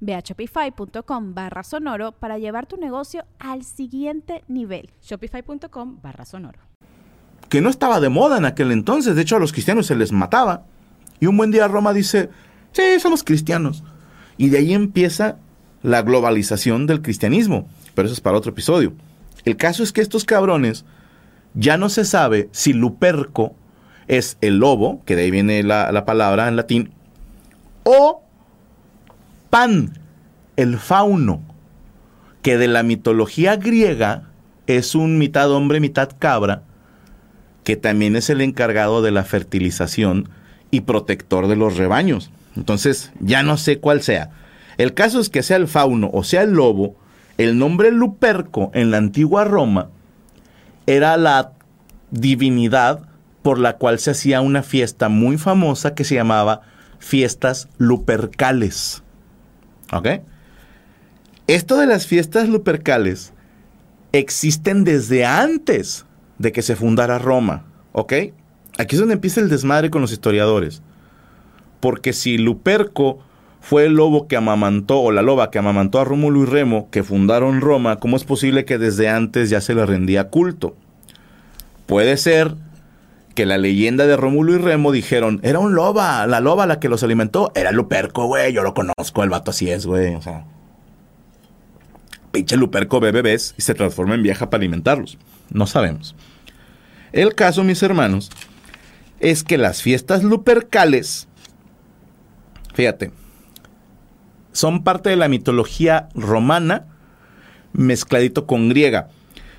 Ve 0.00 0.14
a 0.14 0.20
shopify.com 0.20 1.34
barra 1.34 1.62
sonoro 1.62 2.12
para 2.12 2.38
llevar 2.38 2.66
tu 2.66 2.76
negocio 2.76 3.24
al 3.38 3.64
siguiente 3.64 4.44
nivel. 4.48 4.90
Shopify.com 5.02 6.00
barra 6.02 6.24
sonoro. 6.24 6.60
Que 7.48 7.60
no 7.60 7.70
estaba 7.70 8.00
de 8.00 8.08
moda 8.08 8.38
en 8.38 8.44
aquel 8.44 8.72
entonces, 8.72 9.16
de 9.16 9.22
hecho 9.22 9.36
a 9.36 9.40
los 9.40 9.52
cristianos 9.52 9.86
se 9.86 9.96
les 9.96 10.12
mataba. 10.12 10.64
Y 11.20 11.26
un 11.26 11.36
buen 11.36 11.50
día 11.50 11.68
Roma 11.68 11.92
dice, 11.92 12.30
sí, 12.72 12.82
somos 13.00 13.24
cristianos. 13.24 13.84
Y 14.36 14.50
de 14.50 14.58
ahí 14.58 14.74
empieza 14.74 15.38
la 15.82 16.02
globalización 16.02 16.86
del 16.86 17.02
cristianismo. 17.02 17.68
Pero 17.94 18.06
eso 18.06 18.14
es 18.14 18.20
para 18.20 18.38
otro 18.38 18.52
episodio. 18.52 18.92
El 19.44 19.56
caso 19.56 19.82
es 19.82 19.92
que 19.92 20.00
estos 20.00 20.24
cabrones 20.24 20.84
ya 21.54 21.76
no 21.76 21.88
se 21.88 22.04
sabe 22.04 22.48
si 22.52 22.72
Luperco 22.72 23.54
es 24.06 24.36
el 24.40 24.58
lobo, 24.58 25.02
que 25.04 25.16
de 25.16 25.22
ahí 25.22 25.30
viene 25.30 25.62
la, 25.62 25.90
la 25.92 26.04
palabra 26.04 26.48
en 26.48 26.56
latín, 26.56 26.92
o 27.84 28.22
Pan, 29.50 29.98
el 30.56 30.78
fauno, 30.78 31.42
que 32.42 32.58
de 32.58 32.68
la 32.68 32.82
mitología 32.82 33.56
griega 33.56 34.24
es 34.66 34.94
un 34.94 35.16
mitad 35.16 35.50
hombre, 35.50 35.80
mitad 35.80 36.10
cabra, 36.18 36.62
que 37.64 37.76
también 37.76 38.14
es 38.16 38.28
el 38.28 38.42
encargado 38.42 39.00
de 39.00 39.10
la 39.10 39.24
fertilización 39.24 40.28
y 40.70 40.82
protector 40.82 41.48
de 41.48 41.56
los 41.56 41.76
rebaños. 41.76 42.30
Entonces, 42.56 43.10
ya 43.20 43.42
no 43.42 43.56
sé 43.56 43.78
cuál 43.78 44.02
sea. 44.02 44.30
El 44.76 44.92
caso 44.94 45.18
es 45.20 45.30
que 45.30 45.42
sea 45.42 45.56
el 45.56 45.68
fauno 45.68 46.10
o 46.12 46.24
sea 46.24 46.42
el 46.42 46.52
lobo, 46.52 46.96
el 47.38 47.58
nombre 47.58 47.90
Luperco 47.90 48.70
en 48.74 48.90
la 48.90 48.98
antigua 48.98 49.44
Roma 49.44 49.90
era 50.86 51.16
la 51.16 51.52
divinidad 52.10 53.02
por 53.42 53.58
la 53.58 53.76
cual 53.76 53.98
se 53.98 54.10
hacía 54.10 54.40
una 54.40 54.62
fiesta 54.62 55.08
muy 55.08 55.38
famosa 55.38 55.94
que 55.94 56.04
se 56.04 56.16
llamaba 56.16 56.62
fiestas 56.98 57.68
lupercales. 57.78 59.02
¿Ok? 59.92 60.08
Esto 61.46 61.78
de 61.78 61.86
las 61.86 62.06
fiestas 62.06 62.48
lupercales 62.48 63.32
existen 64.12 64.84
desde 64.84 65.24
antes 65.24 66.04
de 66.38 66.52
que 66.52 66.62
se 66.62 66.76
fundara 66.76 67.18
Roma. 67.18 67.64
¿Ok? 67.92 68.12
Aquí 68.78 68.94
es 68.94 69.00
donde 69.00 69.14
empieza 69.14 69.40
el 69.40 69.48
desmadre 69.48 69.90
con 69.90 70.02
los 70.02 70.12
historiadores. 70.12 70.82
Porque 71.80 72.12
si 72.12 72.38
Luperco 72.38 73.18
fue 73.60 73.86
el 73.86 73.94
lobo 73.94 74.28
que 74.28 74.36
amamantó, 74.36 75.00
o 75.00 75.10
la 75.10 75.22
loba 75.22 75.50
que 75.50 75.58
amamantó 75.58 76.00
a 76.00 76.04
Rómulo 76.04 76.42
y 76.42 76.46
Remo, 76.46 76.88
que 76.90 77.02
fundaron 77.02 77.60
Roma, 77.60 77.96
¿cómo 77.96 78.16
es 78.16 78.24
posible 78.24 78.64
que 78.64 78.78
desde 78.78 79.08
antes 79.08 79.50
ya 79.50 79.60
se 79.60 79.74
le 79.74 79.84
rendía 79.84 80.28
culto? 80.28 80.76
Puede 81.86 82.16
ser 82.16 82.54
que 83.38 83.46
la 83.46 83.56
leyenda 83.56 84.08
de 84.08 84.16
Rómulo 84.16 84.52
y 84.52 84.58
Remo 84.58 84.90
dijeron, 84.90 85.38
era 85.44 85.60
un 85.60 85.76
loba, 85.76 86.26
la 86.26 86.40
loba 86.40 86.66
la 86.66 86.80
que 86.80 86.88
los 86.88 87.04
alimentó, 87.04 87.52
era 87.54 87.70
Luperco, 87.70 88.26
güey, 88.26 88.52
yo 88.52 88.64
lo 88.64 88.74
conozco, 88.74 89.22
el 89.22 89.30
vato 89.30 89.52
así 89.52 89.70
es, 89.70 89.86
güey, 89.86 90.16
o 90.16 90.20
sea. 90.20 90.44
Pinche 92.32 92.56
Luperco 92.56 92.98
ve 92.98 93.12
bebés 93.12 93.54
y 93.56 93.62
se 93.62 93.74
transforma 93.74 94.16
en 94.16 94.24
vieja 94.24 94.50
para 94.50 94.58
alimentarlos. 94.58 95.18
No 95.52 95.68
sabemos. 95.68 96.16
El 97.12 97.36
caso, 97.36 97.62
mis 97.62 97.80
hermanos, 97.80 98.32
es 99.20 99.44
que 99.44 99.56
las 99.56 99.82
fiestas 99.82 100.24
lupercales, 100.24 101.28
fíjate, 102.74 103.12
son 104.50 104.82
parte 104.82 105.10
de 105.10 105.16
la 105.16 105.28
mitología 105.28 106.08
romana 106.16 106.86
mezcladito 107.72 108.48
con 108.48 108.68
griega. 108.68 109.10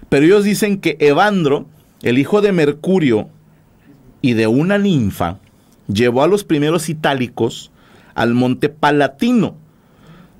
Pero 0.09 0.25
ellos 0.25 0.43
dicen 0.43 0.81
que 0.81 0.97
Evandro, 0.99 1.65
el 2.01 2.17
hijo 2.17 2.41
de 2.41 2.51
Mercurio, 2.51 3.29
y 4.21 4.33
de 4.33 4.47
una 4.47 4.77
ninfa, 4.77 5.37
llevó 5.87 6.23
a 6.23 6.27
los 6.27 6.43
primeros 6.43 6.89
itálicos 6.89 7.71
al 8.15 8.33
monte 8.33 8.69
Palatino, 8.69 9.55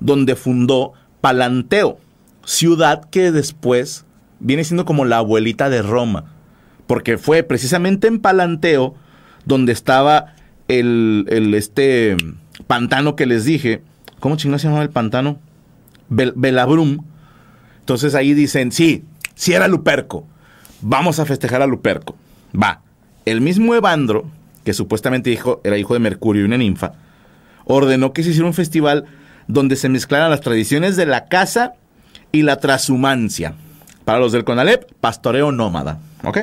donde 0.00 0.36
fundó 0.36 0.92
Palanteo, 1.20 1.98
ciudad 2.44 3.04
que 3.10 3.32
después 3.32 4.04
viene 4.38 4.64
siendo 4.64 4.84
como 4.84 5.04
la 5.04 5.18
abuelita 5.18 5.70
de 5.70 5.82
Roma, 5.82 6.32
porque 6.86 7.18
fue 7.18 7.42
precisamente 7.42 8.08
en 8.08 8.20
Palanteo 8.20 8.94
donde 9.44 9.72
estaba 9.72 10.34
el, 10.68 11.26
este 11.54 12.16
pantano 12.66 13.16
que 13.16 13.26
les 13.26 13.44
dije, 13.44 13.82
¿cómo 14.20 14.36
chingados 14.36 14.62
se 14.62 14.68
llamaba 14.68 14.84
el 14.84 14.90
pantano? 14.90 15.38
Belabrum. 16.08 17.04
Entonces 17.80 18.14
ahí 18.14 18.34
dicen, 18.34 18.72
sí, 18.72 19.04
sí 19.34 19.52
era 19.52 19.68
Luperco, 19.68 20.26
vamos 20.80 21.18
a 21.18 21.26
festejar 21.26 21.62
a 21.62 21.66
Luperco, 21.66 22.16
va 22.54 22.82
el 23.24 23.40
mismo 23.40 23.74
Evandro, 23.74 24.26
que 24.64 24.72
supuestamente 24.72 25.38
era 25.64 25.78
hijo 25.78 25.94
de 25.94 26.00
Mercurio 26.00 26.42
y 26.42 26.46
una 26.46 26.58
ninfa, 26.58 26.92
ordenó 27.64 28.12
que 28.12 28.22
se 28.22 28.30
hiciera 28.30 28.46
un 28.46 28.54
festival 28.54 29.04
donde 29.46 29.76
se 29.76 29.88
mezclaran 29.88 30.30
las 30.30 30.40
tradiciones 30.40 30.96
de 30.96 31.06
la 31.06 31.26
caza 31.26 31.74
y 32.32 32.42
la 32.42 32.56
transhumancia. 32.56 33.54
Para 34.04 34.18
los 34.18 34.32
del 34.32 34.44
Conalep, 34.44 34.90
pastoreo 35.00 35.52
nómada. 35.52 35.98
¿Ok? 36.24 36.40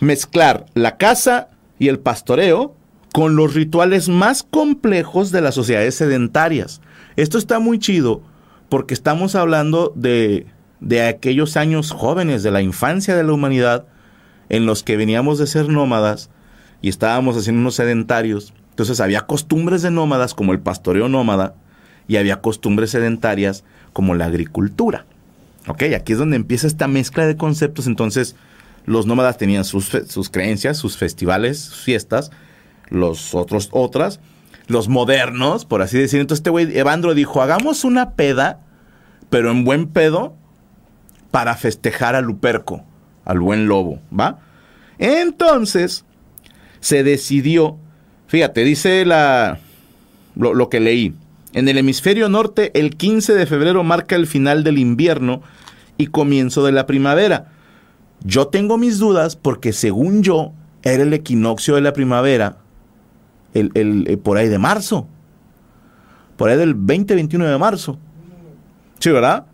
Mezclar 0.00 0.66
la 0.74 0.96
caza 0.96 1.48
y 1.78 1.88
el 1.88 1.98
pastoreo 1.98 2.74
con 3.12 3.36
los 3.36 3.54
rituales 3.54 4.08
más 4.08 4.42
complejos 4.42 5.30
de 5.30 5.40
las 5.40 5.54
sociedades 5.54 5.94
sedentarias. 5.94 6.80
Esto 7.16 7.38
está 7.38 7.58
muy 7.58 7.78
chido 7.78 8.22
porque 8.68 8.94
estamos 8.94 9.34
hablando 9.34 9.92
de, 9.94 10.46
de 10.80 11.06
aquellos 11.06 11.56
años 11.56 11.92
jóvenes, 11.92 12.42
de 12.42 12.50
la 12.50 12.60
infancia 12.60 13.14
de 13.14 13.22
la 13.22 13.32
humanidad, 13.32 13.86
en 14.48 14.66
los 14.66 14.82
que 14.82 14.96
veníamos 14.96 15.38
de 15.38 15.46
ser 15.46 15.68
nómadas 15.68 16.30
y 16.82 16.88
estábamos 16.88 17.36
haciendo 17.36 17.60
unos 17.60 17.76
sedentarios. 17.76 18.52
Entonces 18.70 19.00
había 19.00 19.22
costumbres 19.22 19.82
de 19.82 19.90
nómadas 19.90 20.34
como 20.34 20.52
el 20.52 20.60
pastoreo 20.60 21.08
nómada 21.08 21.54
y 22.08 22.16
había 22.16 22.40
costumbres 22.40 22.90
sedentarias 22.90 23.64
como 23.92 24.14
la 24.14 24.26
agricultura. 24.26 25.06
¿Ok? 25.66 25.84
Aquí 25.96 26.12
es 26.12 26.18
donde 26.18 26.36
empieza 26.36 26.66
esta 26.66 26.88
mezcla 26.88 27.26
de 27.26 27.36
conceptos. 27.36 27.86
Entonces 27.86 28.36
los 28.84 29.06
nómadas 29.06 29.38
tenían 29.38 29.64
sus, 29.64 29.90
sus 30.08 30.28
creencias, 30.28 30.76
sus 30.76 30.96
festivales, 30.96 31.58
sus 31.58 31.82
fiestas, 31.82 32.30
los 32.90 33.34
otros 33.34 33.70
otras, 33.72 34.20
los 34.66 34.88
modernos, 34.88 35.64
por 35.64 35.80
así 35.80 35.98
decir. 35.98 36.20
Entonces 36.20 36.40
este 36.40 36.50
güey, 36.50 36.76
Evandro 36.76 37.14
dijo, 37.14 37.40
hagamos 37.40 37.84
una 37.84 38.10
peda, 38.12 38.60
pero 39.30 39.50
en 39.50 39.64
buen 39.64 39.86
pedo, 39.86 40.36
para 41.30 41.56
festejar 41.56 42.14
a 42.14 42.20
Luperco 42.20 42.84
al 43.24 43.40
buen 43.40 43.66
lobo, 43.66 44.00
¿va? 44.18 44.38
Entonces, 44.98 46.04
se 46.80 47.02
decidió, 47.02 47.76
fíjate, 48.26 48.64
dice 48.64 49.04
la, 49.04 49.58
lo, 50.36 50.54
lo 50.54 50.68
que 50.68 50.80
leí, 50.80 51.14
en 51.52 51.68
el 51.68 51.78
hemisferio 51.78 52.28
norte 52.28 52.72
el 52.78 52.96
15 52.96 53.34
de 53.34 53.46
febrero 53.46 53.84
marca 53.84 54.16
el 54.16 54.26
final 54.26 54.64
del 54.64 54.78
invierno 54.78 55.42
y 55.96 56.08
comienzo 56.08 56.64
de 56.64 56.72
la 56.72 56.86
primavera. 56.86 57.52
Yo 58.24 58.48
tengo 58.48 58.76
mis 58.76 58.98
dudas 58.98 59.36
porque 59.36 59.72
según 59.72 60.22
yo 60.22 60.52
era 60.82 61.04
el 61.04 61.12
equinoccio 61.12 61.76
de 61.76 61.80
la 61.80 61.92
primavera 61.92 62.58
el, 63.54 63.70
el, 63.74 64.04
eh, 64.08 64.16
por 64.16 64.36
ahí 64.36 64.48
de 64.48 64.58
marzo. 64.58 65.06
Por 66.36 66.50
ahí 66.50 66.56
del 66.56 66.76
20-21 66.76 67.50
de 67.50 67.58
marzo. 67.58 67.98
Sí, 68.98 69.10
¿verdad? 69.10 69.46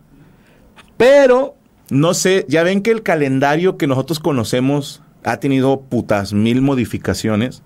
Pero 0.97 1.55
no 1.91 2.13
sé, 2.13 2.45
ya 2.47 2.63
ven 2.63 2.81
que 2.81 2.91
el 2.91 3.03
calendario 3.03 3.75
que 3.75 3.85
nosotros 3.85 4.21
conocemos 4.21 5.03
ha 5.25 5.41
tenido 5.41 5.81
putas 5.81 6.31
mil 6.31 6.61
modificaciones, 6.61 7.63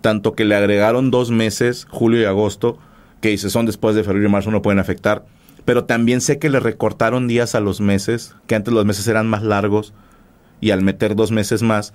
tanto 0.00 0.34
que 0.34 0.46
le 0.46 0.54
agregaron 0.54 1.10
dos 1.10 1.30
meses, 1.30 1.86
julio 1.90 2.22
y 2.22 2.24
agosto, 2.24 2.78
que 3.20 3.36
si 3.36 3.50
son 3.50 3.66
después 3.66 3.94
de 3.94 4.04
febrero 4.04 4.26
y 4.26 4.30
marzo 4.30 4.50
no 4.50 4.62
pueden 4.62 4.78
afectar, 4.78 5.26
pero 5.66 5.84
también 5.84 6.22
sé 6.22 6.38
que 6.38 6.48
le 6.48 6.60
recortaron 6.60 7.28
días 7.28 7.54
a 7.54 7.60
los 7.60 7.82
meses, 7.82 8.34
que 8.46 8.54
antes 8.54 8.72
los 8.72 8.86
meses 8.86 9.06
eran 9.06 9.28
más 9.28 9.42
largos 9.42 9.92
y 10.62 10.70
al 10.70 10.80
meter 10.80 11.14
dos 11.14 11.30
meses 11.30 11.60
más, 11.62 11.92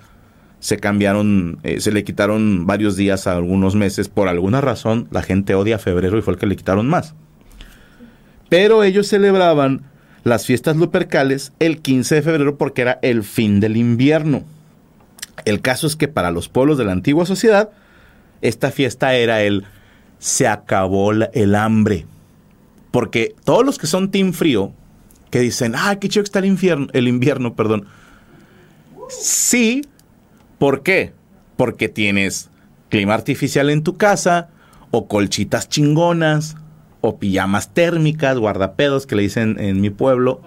se 0.60 0.76
cambiaron, 0.76 1.58
eh, 1.64 1.80
se 1.80 1.90
le 1.90 2.04
quitaron 2.04 2.66
varios 2.66 2.94
días 2.94 3.26
a 3.26 3.32
algunos 3.32 3.74
meses. 3.74 4.08
Por 4.08 4.28
alguna 4.28 4.60
razón, 4.60 5.08
la 5.10 5.22
gente 5.22 5.56
odia 5.56 5.80
febrero 5.80 6.18
y 6.18 6.22
fue 6.22 6.34
el 6.34 6.38
que 6.38 6.46
le 6.46 6.54
quitaron 6.54 6.88
más. 6.88 7.16
Pero 8.48 8.84
ellos 8.84 9.08
celebraban 9.08 9.82
las 10.28 10.46
fiestas 10.46 10.76
lupercales 10.76 11.52
el 11.58 11.80
15 11.80 12.16
de 12.16 12.22
febrero 12.22 12.58
porque 12.58 12.82
era 12.82 12.98
el 13.02 13.24
fin 13.24 13.60
del 13.60 13.76
invierno. 13.76 14.44
El 15.44 15.60
caso 15.60 15.86
es 15.86 15.96
que 15.96 16.08
para 16.08 16.30
los 16.30 16.48
pueblos 16.48 16.78
de 16.78 16.84
la 16.84 16.92
antigua 16.92 17.26
sociedad, 17.26 17.70
esta 18.42 18.70
fiesta 18.70 19.14
era 19.14 19.42
el 19.42 19.64
se 20.18 20.48
acabó 20.48 21.12
el 21.12 21.54
hambre. 21.54 22.06
Porque 22.90 23.34
todos 23.44 23.64
los 23.64 23.78
que 23.78 23.86
son 23.86 24.10
team 24.10 24.32
frío, 24.32 24.72
que 25.30 25.40
dicen, 25.40 25.74
ah, 25.76 25.96
qué 26.00 26.08
chido 26.08 26.22
que 26.24 26.28
está 26.28 26.38
el, 26.38 26.46
infierno, 26.46 26.88
el 26.92 27.08
invierno, 27.08 27.54
perdón. 27.54 27.86
Sí, 29.08 29.82
¿por 30.58 30.82
qué? 30.82 31.12
Porque 31.56 31.88
tienes 31.88 32.50
clima 32.88 33.14
artificial 33.14 33.70
en 33.70 33.82
tu 33.82 33.96
casa, 33.96 34.48
o 34.90 35.06
colchitas 35.06 35.68
chingonas, 35.68 36.56
o 37.00 37.18
pijamas 37.18 37.72
térmicas, 37.72 38.38
guardapedos 38.38 39.06
que 39.06 39.16
le 39.16 39.22
dicen 39.22 39.56
en 39.58 39.80
mi 39.80 39.90
pueblo, 39.90 40.40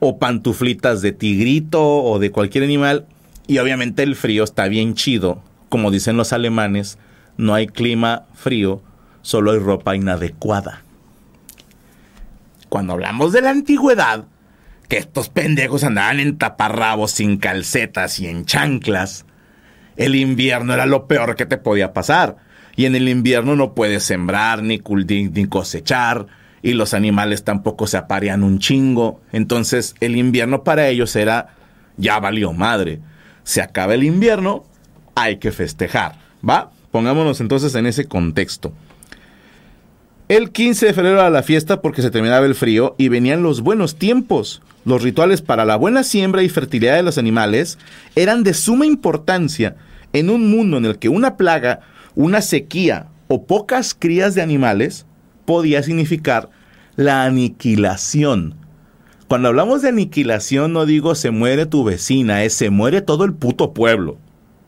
o 0.00 0.18
pantuflitas 0.18 1.00
de 1.00 1.12
tigrito 1.12 1.82
o 1.82 2.18
de 2.18 2.30
cualquier 2.30 2.64
animal. 2.64 3.06
Y 3.46 3.58
obviamente 3.58 4.02
el 4.02 4.16
frío 4.16 4.44
está 4.44 4.68
bien 4.68 4.94
chido. 4.94 5.42
Como 5.68 5.90
dicen 5.90 6.16
los 6.16 6.32
alemanes, 6.32 6.98
no 7.36 7.54
hay 7.54 7.66
clima 7.66 8.24
frío, 8.34 8.82
solo 9.22 9.52
hay 9.52 9.58
ropa 9.58 9.96
inadecuada. 9.96 10.82
Cuando 12.68 12.94
hablamos 12.94 13.32
de 13.32 13.42
la 13.42 13.50
antigüedad, 13.50 14.24
que 14.88 14.98
estos 14.98 15.28
pendejos 15.28 15.84
andaban 15.84 16.20
en 16.20 16.38
taparrabos 16.38 17.12
sin 17.12 17.38
calcetas 17.38 18.18
y 18.18 18.26
en 18.26 18.44
chanclas, 18.44 19.24
el 19.96 20.16
invierno 20.16 20.74
era 20.74 20.86
lo 20.86 21.06
peor 21.06 21.36
que 21.36 21.46
te 21.46 21.56
podía 21.56 21.92
pasar. 21.92 22.36
Y 22.76 22.86
en 22.86 22.94
el 22.96 23.08
invierno 23.08 23.56
no 23.56 23.74
puedes 23.74 24.04
sembrar 24.04 24.62
ni, 24.62 24.80
ni 24.80 25.46
cosechar 25.46 26.26
y 26.64 26.72
los 26.72 26.94
animales 26.94 27.44
tampoco 27.44 27.86
se 27.86 27.98
aparean 27.98 28.42
un 28.42 28.58
chingo. 28.58 29.20
Entonces 29.32 29.94
el 30.00 30.16
invierno 30.16 30.64
para 30.64 30.88
ellos 30.88 31.14
era 31.14 31.54
ya 31.98 32.18
valió 32.20 32.52
madre. 32.52 33.00
Se 33.42 33.60
acaba 33.60 33.94
el 33.94 34.02
invierno, 34.02 34.64
hay 35.14 35.36
que 35.36 35.52
festejar, 35.52 36.16
¿va? 36.46 36.70
Pongámonos 36.90 37.40
entonces 37.40 37.74
en 37.74 37.86
ese 37.86 38.06
contexto. 38.06 38.72
El 40.28 40.52
15 40.52 40.86
de 40.86 40.94
febrero 40.94 41.16
era 41.16 41.28
la 41.28 41.42
fiesta 41.42 41.82
porque 41.82 42.00
se 42.00 42.10
terminaba 42.10 42.46
el 42.46 42.54
frío 42.54 42.94
y 42.96 43.08
venían 43.08 43.42
los 43.42 43.60
buenos 43.60 43.96
tiempos. 43.96 44.62
Los 44.86 45.02
rituales 45.02 45.42
para 45.42 45.66
la 45.66 45.76
buena 45.76 46.02
siembra 46.02 46.42
y 46.42 46.48
fertilidad 46.48 46.96
de 46.96 47.02
los 47.02 47.18
animales 47.18 47.78
eran 48.16 48.42
de 48.42 48.54
suma 48.54 48.86
importancia 48.86 49.76
en 50.14 50.30
un 50.30 50.50
mundo 50.50 50.78
en 50.78 50.86
el 50.86 50.98
que 50.98 51.10
una 51.10 51.36
plaga 51.36 51.80
una 52.14 52.40
sequía 52.40 53.08
o 53.28 53.44
pocas 53.44 53.94
crías 53.94 54.34
de 54.34 54.42
animales 54.42 55.06
podía 55.44 55.82
significar 55.82 56.50
la 56.96 57.24
aniquilación. 57.24 58.54
Cuando 59.28 59.48
hablamos 59.48 59.82
de 59.82 59.88
aniquilación 59.88 60.72
no 60.72 60.86
digo 60.86 61.14
se 61.14 61.30
muere 61.30 61.66
tu 61.66 61.84
vecina, 61.84 62.44
es 62.44 62.54
se 62.54 62.70
muere 62.70 63.00
todo 63.00 63.24
el 63.24 63.34
puto 63.34 63.72
pueblo. 63.72 64.18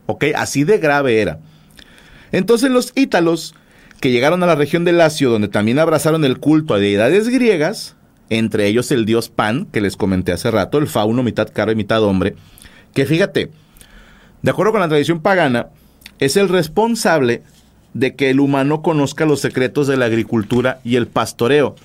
¿Ok? 0.07 0.25
Así 0.35 0.63
de 0.63 0.77
grave 0.77 1.21
era. 1.21 1.39
Entonces 2.31 2.71
los 2.71 2.91
ítalos, 2.95 3.55
que 3.99 4.11
llegaron 4.11 4.43
a 4.43 4.47
la 4.47 4.55
región 4.55 4.85
de 4.85 4.91
Lacio, 4.91 5.29
donde 5.29 5.47
también 5.47 5.79
abrazaron 5.79 6.23
el 6.25 6.39
culto 6.39 6.73
a 6.73 6.79
deidades 6.79 7.29
griegas, 7.29 7.95
entre 8.29 8.67
ellos 8.67 8.91
el 8.91 9.05
dios 9.05 9.29
Pan, 9.29 9.65
que 9.71 9.81
les 9.81 9.95
comenté 9.95 10.31
hace 10.31 10.51
rato, 10.51 10.77
el 10.77 10.87
fauno 10.87 11.23
mitad 11.23 11.49
caro 11.51 11.71
y 11.71 11.75
mitad 11.75 12.03
hombre, 12.03 12.35
que 12.93 13.05
fíjate, 13.05 13.51
de 14.41 14.51
acuerdo 14.51 14.71
con 14.71 14.81
la 14.81 14.87
tradición 14.87 15.21
pagana, 15.21 15.67
es 16.19 16.37
el 16.37 16.49
responsable 16.49 17.43
de 17.93 18.15
que 18.15 18.29
el 18.29 18.39
humano 18.39 18.81
conozca 18.81 19.25
los 19.25 19.39
secretos 19.41 19.87
de 19.87 19.97
la 19.97 20.05
agricultura 20.05 20.79
y 20.83 20.95
el 20.95 21.07
pastoreo. 21.07 21.75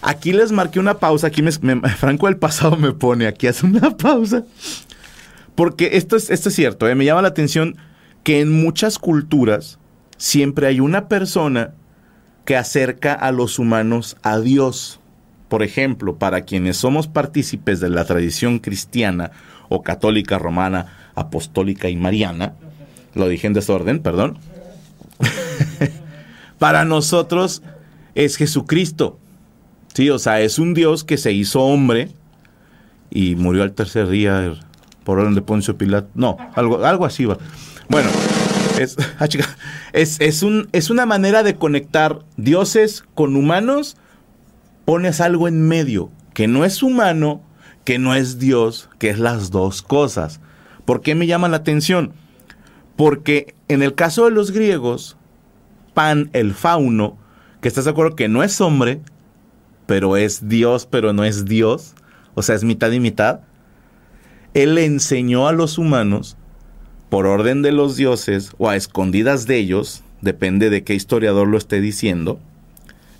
Aquí 0.00 0.32
les 0.32 0.50
marqué 0.50 0.80
una 0.80 0.98
pausa, 0.98 1.28
aquí 1.28 1.42
me, 1.42 1.52
Franco 1.98 2.26
del 2.26 2.36
pasado 2.36 2.76
me 2.76 2.92
pone, 2.92 3.26
aquí 3.26 3.46
hace 3.46 3.66
una 3.66 3.96
pausa, 3.96 4.44
porque 5.54 5.90
esto 5.92 6.16
es, 6.16 6.30
esto 6.30 6.48
es 6.48 6.54
cierto, 6.54 6.88
¿eh? 6.88 6.94
me 6.94 7.04
llama 7.04 7.22
la 7.22 7.28
atención 7.28 7.76
que 8.24 8.40
en 8.40 8.50
muchas 8.50 8.98
culturas 8.98 9.78
siempre 10.16 10.66
hay 10.66 10.80
una 10.80 11.08
persona 11.08 11.74
que 12.44 12.56
acerca 12.56 13.12
a 13.12 13.32
los 13.32 13.58
humanos 13.58 14.16
a 14.22 14.38
Dios. 14.38 15.00
Por 15.48 15.62
ejemplo, 15.62 16.16
para 16.16 16.42
quienes 16.42 16.76
somos 16.76 17.08
partícipes 17.08 17.78
de 17.80 17.90
la 17.90 18.04
tradición 18.04 18.58
cristiana 18.58 19.32
o 19.68 19.82
católica 19.82 20.38
romana, 20.38 21.10
apostólica 21.14 21.88
y 21.88 21.96
mariana, 21.96 22.54
lo 23.14 23.28
dije 23.28 23.46
en 23.46 23.52
desorden, 23.52 24.00
perdón. 24.00 24.38
Para 26.58 26.84
nosotros 26.84 27.62
es 28.14 28.36
Jesucristo. 28.36 29.18
Sí, 29.94 30.08
o 30.10 30.18
sea, 30.18 30.40
es 30.40 30.58
un 30.58 30.74
Dios 30.74 31.04
que 31.04 31.18
se 31.18 31.32
hizo 31.32 31.60
hombre 31.60 32.08
y 33.10 33.34
murió 33.34 33.62
al 33.62 33.72
tercer 33.72 34.08
día 34.08 34.54
por 35.04 35.18
orden 35.18 35.34
de 35.34 35.42
Poncio 35.42 35.76
Pilato. 35.76 36.08
No, 36.14 36.36
algo, 36.54 36.84
algo 36.84 37.04
así 37.04 37.24
va. 37.24 37.36
Bueno, 37.88 38.08
es, 38.78 38.96
ah, 39.18 39.28
es, 39.92 40.20
es, 40.20 40.42
un, 40.42 40.68
es 40.72 40.90
una 40.90 41.06
manera 41.06 41.42
de 41.42 41.56
conectar 41.56 42.20
dioses 42.36 43.04
con 43.14 43.36
humanos. 43.36 43.96
Pones 44.84 45.20
algo 45.20 45.46
en 45.46 45.68
medio, 45.68 46.10
que 46.34 46.48
no 46.48 46.64
es 46.64 46.82
humano, 46.82 47.42
que 47.84 47.98
no 47.98 48.14
es 48.14 48.38
Dios, 48.38 48.88
que 48.98 49.10
es 49.10 49.18
las 49.18 49.50
dos 49.50 49.82
cosas. 49.82 50.40
¿Por 50.84 51.02
qué 51.02 51.14
me 51.14 51.26
llama 51.26 51.48
la 51.48 51.58
atención? 51.58 52.12
Porque 52.96 53.54
en 53.68 53.82
el 53.82 53.94
caso 53.94 54.24
de 54.24 54.30
los 54.30 54.50
griegos, 54.50 55.16
Pan, 55.94 56.30
el 56.32 56.54
fauno, 56.54 57.18
que 57.60 57.68
estás 57.68 57.84
de 57.84 57.90
acuerdo 57.90 58.16
que 58.16 58.28
no 58.28 58.42
es 58.42 58.60
hombre, 58.60 59.00
pero 59.86 60.16
es 60.16 60.48
Dios, 60.48 60.86
pero 60.86 61.12
no 61.12 61.24
es 61.24 61.44
Dios, 61.44 61.94
o 62.34 62.42
sea, 62.42 62.54
es 62.54 62.64
mitad 62.64 62.90
y 62.92 63.00
mitad, 63.00 63.40
él 64.54 64.74
le 64.74 64.84
enseñó 64.84 65.48
a 65.48 65.52
los 65.52 65.78
humanos, 65.78 66.36
por 67.08 67.26
orden 67.26 67.60
de 67.60 67.72
los 67.72 67.96
dioses 67.96 68.52
o 68.56 68.70
a 68.70 68.76
escondidas 68.76 69.46
de 69.46 69.58
ellos, 69.58 70.02
depende 70.22 70.70
de 70.70 70.82
qué 70.82 70.94
historiador 70.94 71.46
lo 71.46 71.58
esté 71.58 71.80
diciendo, 71.80 72.40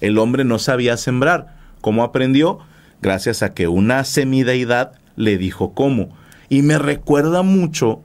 el 0.03 0.19
hombre 0.19 0.45
no 0.45 0.59
sabía 0.59 0.97
sembrar. 0.97 1.55
¿Cómo 1.81 2.03
aprendió? 2.03 2.59
Gracias 3.01 3.45
a 3.45 3.55
que 3.55 3.69
una 3.69 4.03
semideidad 4.03 4.95
le 5.15 5.39
dijo 5.39 5.75
cómo. 5.75 6.09
Y 6.49 6.63
me 6.63 6.77
recuerda 6.77 7.43
mucho 7.43 8.03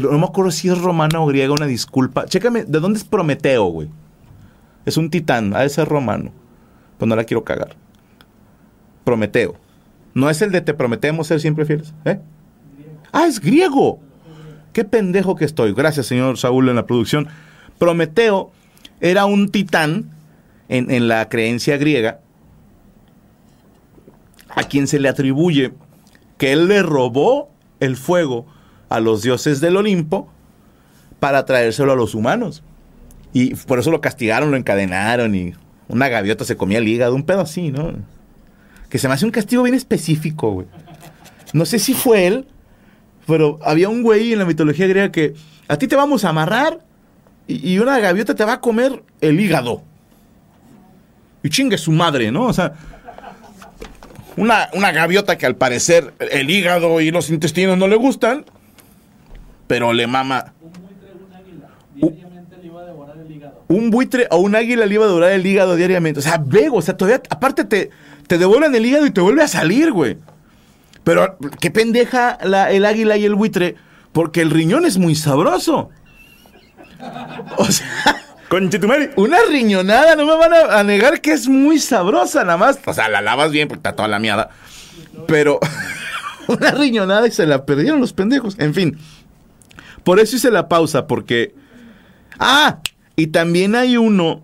no 0.00 0.18
me 0.18 0.24
acuerdo 0.24 0.50
si 0.50 0.68
es 0.68 0.78
romana 0.78 1.20
o 1.20 1.26
griega, 1.26 1.52
una 1.52 1.66
disculpa. 1.66 2.26
Chécame, 2.26 2.64
¿de 2.64 2.80
dónde 2.80 2.98
es 2.98 3.04
Prometeo, 3.04 3.66
güey? 3.66 3.88
Es 4.84 4.96
un 4.96 5.10
titán, 5.10 5.54
ha 5.54 5.60
de 5.60 5.68
ser 5.68 5.88
romano. 5.88 6.30
Pues 6.98 7.08
no 7.08 7.16
la 7.16 7.24
quiero 7.24 7.44
cagar. 7.44 7.76
Prometeo. 9.04 9.56
No 10.14 10.30
es 10.30 10.42
el 10.42 10.52
de 10.52 10.60
te 10.60 10.74
prometemos 10.74 11.26
ser 11.26 11.40
siempre 11.40 11.64
fieles. 11.64 11.92
¿Eh? 12.04 12.20
Ah, 13.12 13.26
es 13.26 13.40
griego. 13.40 13.98
Qué 14.72 14.84
pendejo 14.84 15.36
que 15.36 15.44
estoy. 15.44 15.72
Gracias, 15.72 16.06
señor 16.06 16.38
Saúl, 16.38 16.68
en 16.68 16.76
la 16.76 16.86
producción. 16.86 17.28
Prometeo 17.78 18.50
era 19.00 19.24
un 19.24 19.50
titán 19.50 20.10
en, 20.68 20.90
en 20.90 21.08
la 21.08 21.28
creencia 21.28 21.76
griega 21.76 22.20
a 24.48 24.64
quien 24.64 24.86
se 24.86 24.98
le 24.98 25.08
atribuye 25.08 25.72
que 26.38 26.52
él 26.52 26.68
le 26.68 26.82
robó 26.82 27.50
el 27.80 27.96
fuego 27.96 28.46
a 28.94 29.00
los 29.00 29.22
dioses 29.22 29.60
del 29.60 29.76
Olimpo 29.76 30.28
para 31.20 31.44
traérselo 31.44 31.92
a 31.92 31.96
los 31.96 32.14
humanos. 32.14 32.62
Y 33.32 33.54
por 33.54 33.78
eso 33.78 33.90
lo 33.90 34.00
castigaron, 34.00 34.50
lo 34.50 34.56
encadenaron 34.56 35.34
y 35.34 35.54
una 35.88 36.08
gaviota 36.08 36.44
se 36.44 36.56
comía 36.56 36.78
el 36.78 36.88
hígado, 36.88 37.14
un 37.14 37.24
pedo 37.24 37.40
así, 37.40 37.70
¿no? 37.70 37.92
Que 38.88 38.98
se 38.98 39.08
me 39.08 39.14
hace 39.14 39.24
un 39.24 39.32
castigo 39.32 39.64
bien 39.64 39.74
específico, 39.74 40.52
güey. 40.52 40.66
No 41.52 41.66
sé 41.66 41.78
si 41.78 41.94
fue 41.94 42.26
él, 42.26 42.46
pero 43.26 43.58
había 43.62 43.88
un 43.88 44.02
güey 44.02 44.32
en 44.32 44.38
la 44.38 44.44
mitología 44.44 44.86
griega 44.86 45.10
que 45.10 45.34
a 45.66 45.76
ti 45.76 45.88
te 45.88 45.96
vamos 45.96 46.24
a 46.24 46.28
amarrar 46.28 46.80
y, 47.46 47.78
una 47.78 47.98
gaviota 47.98 48.34
te 48.34 48.44
va 48.44 48.54
a 48.54 48.60
comer 48.60 49.02
el 49.20 49.40
hígado. 49.40 49.82
Y 51.42 51.50
chingue 51.50 51.76
su 51.76 51.92
madre, 51.92 52.30
¿no? 52.30 52.46
O 52.46 52.52
sea, 52.52 52.72
una, 54.36 54.70
una 54.72 54.92
gaviota 54.92 55.36
que 55.36 55.46
al 55.46 55.56
parecer 55.56 56.14
el 56.18 56.48
hígado 56.50 57.00
y 57.00 57.10
los 57.10 57.30
intestinos 57.30 57.76
no 57.76 57.88
le 57.88 57.96
gustan, 57.96 58.44
pero 59.74 59.92
le 59.92 60.06
mama. 60.06 60.52
Un 63.66 63.90
buitre 63.90 64.28
o 64.30 64.36
un 64.36 64.54
águila 64.54 64.86
le 64.86 64.94
iba 64.94 65.04
a 65.04 65.08
devorar 65.08 65.32
el 65.32 65.44
hígado 65.44 65.74
diariamente. 65.74 66.20
O 66.20 66.22
sea, 66.22 66.38
vego, 66.38 66.76
o 66.76 66.80
sea, 66.80 66.96
todavía, 66.96 67.20
aparte 67.28 67.64
te, 67.64 67.90
te 68.28 68.38
devuelven 68.38 68.72
el 68.72 68.86
hígado 68.86 69.04
y 69.04 69.10
te 69.10 69.20
vuelve 69.20 69.42
a 69.42 69.48
salir, 69.48 69.90
güey. 69.90 70.16
Pero 71.02 71.36
qué 71.58 71.72
pendeja 71.72 72.38
el 72.40 72.84
águila 72.84 73.16
y 73.16 73.24
el 73.24 73.34
buitre, 73.34 73.74
porque 74.12 74.42
el 74.42 74.50
riñón 74.50 74.84
es 74.84 74.96
muy 74.96 75.16
sabroso. 75.16 75.90
O 77.56 77.64
sea, 77.64 78.22
una 79.16 79.38
riñonada, 79.50 80.14
no 80.14 80.24
me 80.24 80.36
van 80.36 80.54
a, 80.54 80.78
a, 80.78 80.84
negar 80.84 81.20
que 81.20 81.32
es 81.32 81.48
muy 81.48 81.80
sabrosa, 81.80 82.44
nada 82.44 82.58
más. 82.58 82.78
O 82.86 82.94
sea, 82.94 83.08
la 83.08 83.20
lavas 83.20 83.50
bien 83.50 83.66
porque 83.66 83.80
está 83.80 83.96
toda 83.96 84.06
la 84.06 84.20
miada. 84.20 84.50
Pero. 85.26 85.58
una 86.48 86.70
riñonada 86.70 87.26
y 87.26 87.30
se 87.30 87.46
la 87.46 87.64
perdieron 87.64 88.00
los 88.00 88.12
pendejos. 88.12 88.56
En 88.58 88.74
fin, 88.74 88.98
por 90.04 90.20
eso 90.20 90.36
hice 90.36 90.50
la 90.50 90.68
pausa, 90.68 91.06
porque... 91.06 91.54
Ah, 92.38 92.80
y 93.16 93.28
también 93.28 93.74
hay 93.74 93.96
uno 93.96 94.42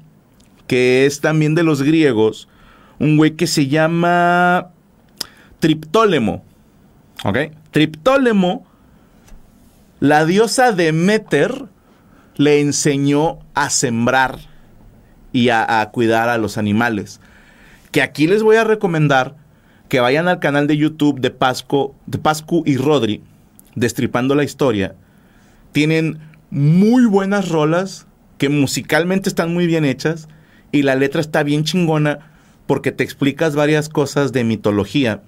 que 0.67 1.07
es 1.07 1.21
también 1.21 1.55
de 1.55 1.64
los 1.64 1.83
griegos, 1.83 2.49
un 2.99 3.17
güey 3.17 3.33
que 3.33 3.47
se 3.47 3.67
llama 3.67 4.71
Triptólemo. 5.59 6.45
¿Ok? 7.25 7.38
Triptólemo, 7.73 8.67
la 9.99 10.25
diosa 10.25 10.73
Demeter, 10.73 11.67
le 12.37 12.61
enseñó 12.61 13.40
a 13.55 13.69
sembrar 13.69 14.38
y 15.33 15.50
a, 15.50 15.88
cuidar 15.93 16.29
a 16.29 16.38
los 16.38 16.57
animales. 16.57 17.21
Que 17.90 18.00
aquí 18.00 18.26
les 18.26 18.43
voy 18.43 18.57
a 18.57 18.64
recomendar 18.64 19.35
que 19.88 20.00
vayan 20.00 20.29
al 20.29 20.38
canal 20.38 20.67
de 20.67 20.76
YouTube 20.76 21.21
de 21.21 21.31
de 21.31 22.19
Pascu 22.19 22.62
y 22.64 22.76
Rodri, 22.76 23.23
destripando 23.75 24.35
la 24.35 24.45
historia. 24.45 24.95
Tienen 25.73 26.19
muy 26.50 27.07
buenas 27.07 27.49
rolas 27.49 28.07
que 28.39 28.49
musicalmente 28.49 29.29
están 29.29 29.53
muy 29.53 29.67
bien 29.67 29.85
hechas 29.85 30.29
y 30.73 30.83
la 30.83 30.95
letra 30.95 31.21
está 31.21 31.43
bien 31.43 31.65
chingona 31.65 32.31
porque 32.67 32.93
te 32.93 33.05
explicas 33.05 33.55
varias 33.55 33.89
cosas 33.89 34.33
de 34.33 34.45
mitología 34.45 35.23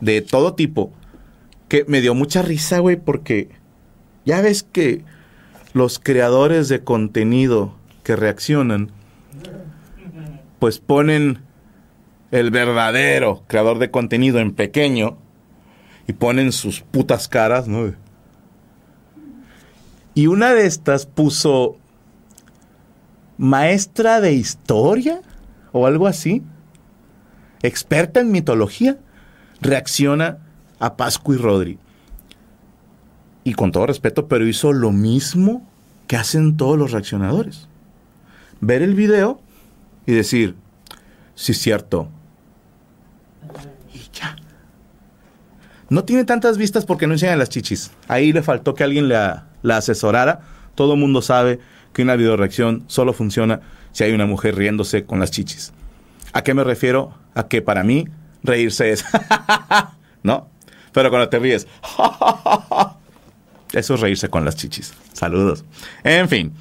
de 0.00 0.22
todo 0.22 0.54
tipo 0.54 0.92
que 1.68 1.84
me 1.88 2.00
dio 2.00 2.14
mucha 2.14 2.42
risa, 2.42 2.78
güey, 2.78 2.96
porque 2.96 3.48
ya 4.24 4.40
ves 4.40 4.62
que 4.62 5.04
los 5.72 5.98
creadores 5.98 6.68
de 6.68 6.84
contenido 6.84 7.74
que 8.02 8.16
reaccionan 8.16 8.90
pues 10.58 10.78
ponen 10.78 11.40
el 12.30 12.50
verdadero 12.50 13.44
creador 13.46 13.78
de 13.78 13.90
contenido 13.90 14.38
en 14.38 14.52
pequeño 14.52 15.18
y 16.06 16.12
ponen 16.12 16.52
sus 16.52 16.80
putas 16.80 17.28
caras, 17.28 17.68
¿no? 17.68 17.92
Y 20.16 20.28
una 20.28 20.54
de 20.54 20.64
estas 20.64 21.04
puso 21.04 21.76
maestra 23.36 24.22
de 24.22 24.32
historia 24.32 25.20
o 25.72 25.86
algo 25.86 26.06
así, 26.06 26.42
experta 27.62 28.20
en 28.20 28.30
mitología, 28.30 28.98
reacciona 29.60 30.38
a 30.78 30.96
Pascu 30.96 31.34
y 31.34 31.36
Rodri. 31.36 31.78
Y 33.44 33.52
con 33.52 33.72
todo 33.72 33.86
respeto, 33.86 34.26
pero 34.26 34.46
hizo 34.46 34.72
lo 34.72 34.90
mismo 34.90 35.68
que 36.06 36.16
hacen 36.16 36.56
todos 36.56 36.78
los 36.78 36.92
reaccionadores. 36.92 37.68
Ver 38.62 38.80
el 38.80 38.94
video 38.94 39.42
y 40.06 40.12
decir, 40.12 40.56
sí 41.34 41.52
es 41.52 41.58
cierto. 41.58 42.08
Y 43.92 43.98
ya. 44.14 44.34
No 45.88 46.04
tiene 46.04 46.24
tantas 46.24 46.58
vistas 46.58 46.84
porque 46.84 47.06
no 47.06 47.14
enseñan 47.14 47.38
las 47.38 47.48
chichis. 47.48 47.92
Ahí 48.08 48.32
le 48.32 48.42
faltó 48.42 48.74
que 48.74 48.84
alguien 48.84 49.08
la, 49.08 49.46
la 49.62 49.76
asesorara. 49.76 50.40
Todo 50.74 50.96
mundo 50.96 51.22
sabe 51.22 51.60
que 51.92 52.02
una 52.02 52.16
video 52.16 52.36
reacción 52.36 52.84
solo 52.88 53.12
funciona 53.12 53.60
si 53.92 54.04
hay 54.04 54.12
una 54.12 54.26
mujer 54.26 54.56
riéndose 54.56 55.04
con 55.04 55.20
las 55.20 55.30
chichis. 55.30 55.72
¿A 56.32 56.42
qué 56.42 56.54
me 56.54 56.64
refiero? 56.64 57.14
A 57.34 57.48
que 57.48 57.62
para 57.62 57.82
mí 57.84 58.06
reírse 58.42 58.90
es 58.90 59.04
¿no? 60.22 60.48
Pero 60.92 61.10
cuando 61.10 61.28
te 61.28 61.38
ríes, 61.38 61.66
eso 63.72 63.94
es 63.94 64.00
reírse 64.00 64.28
con 64.28 64.44
las 64.44 64.56
chichis. 64.56 64.92
Saludos. 65.12 65.64
En 66.04 66.28
fin, 66.28 66.52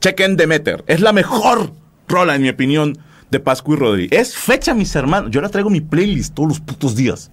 chequen 0.00 0.36
Demeter. 0.36 0.84
Es 0.86 1.00
la 1.00 1.12
mejor 1.12 1.72
rola, 2.08 2.34
en 2.34 2.42
mi 2.42 2.48
opinión, 2.48 2.98
de 3.30 3.40
Pascu 3.40 3.74
y 3.74 3.76
Rodri. 3.76 4.08
Es 4.10 4.34
fecha, 4.36 4.74
mis 4.74 4.94
hermanos. 4.96 5.30
Yo 5.30 5.40
la 5.40 5.48
traigo 5.48 5.68
en 5.68 5.74
mi 5.74 5.80
playlist 5.80 6.34
todos 6.34 6.48
los 6.48 6.60
putos 6.60 6.96
días. 6.96 7.30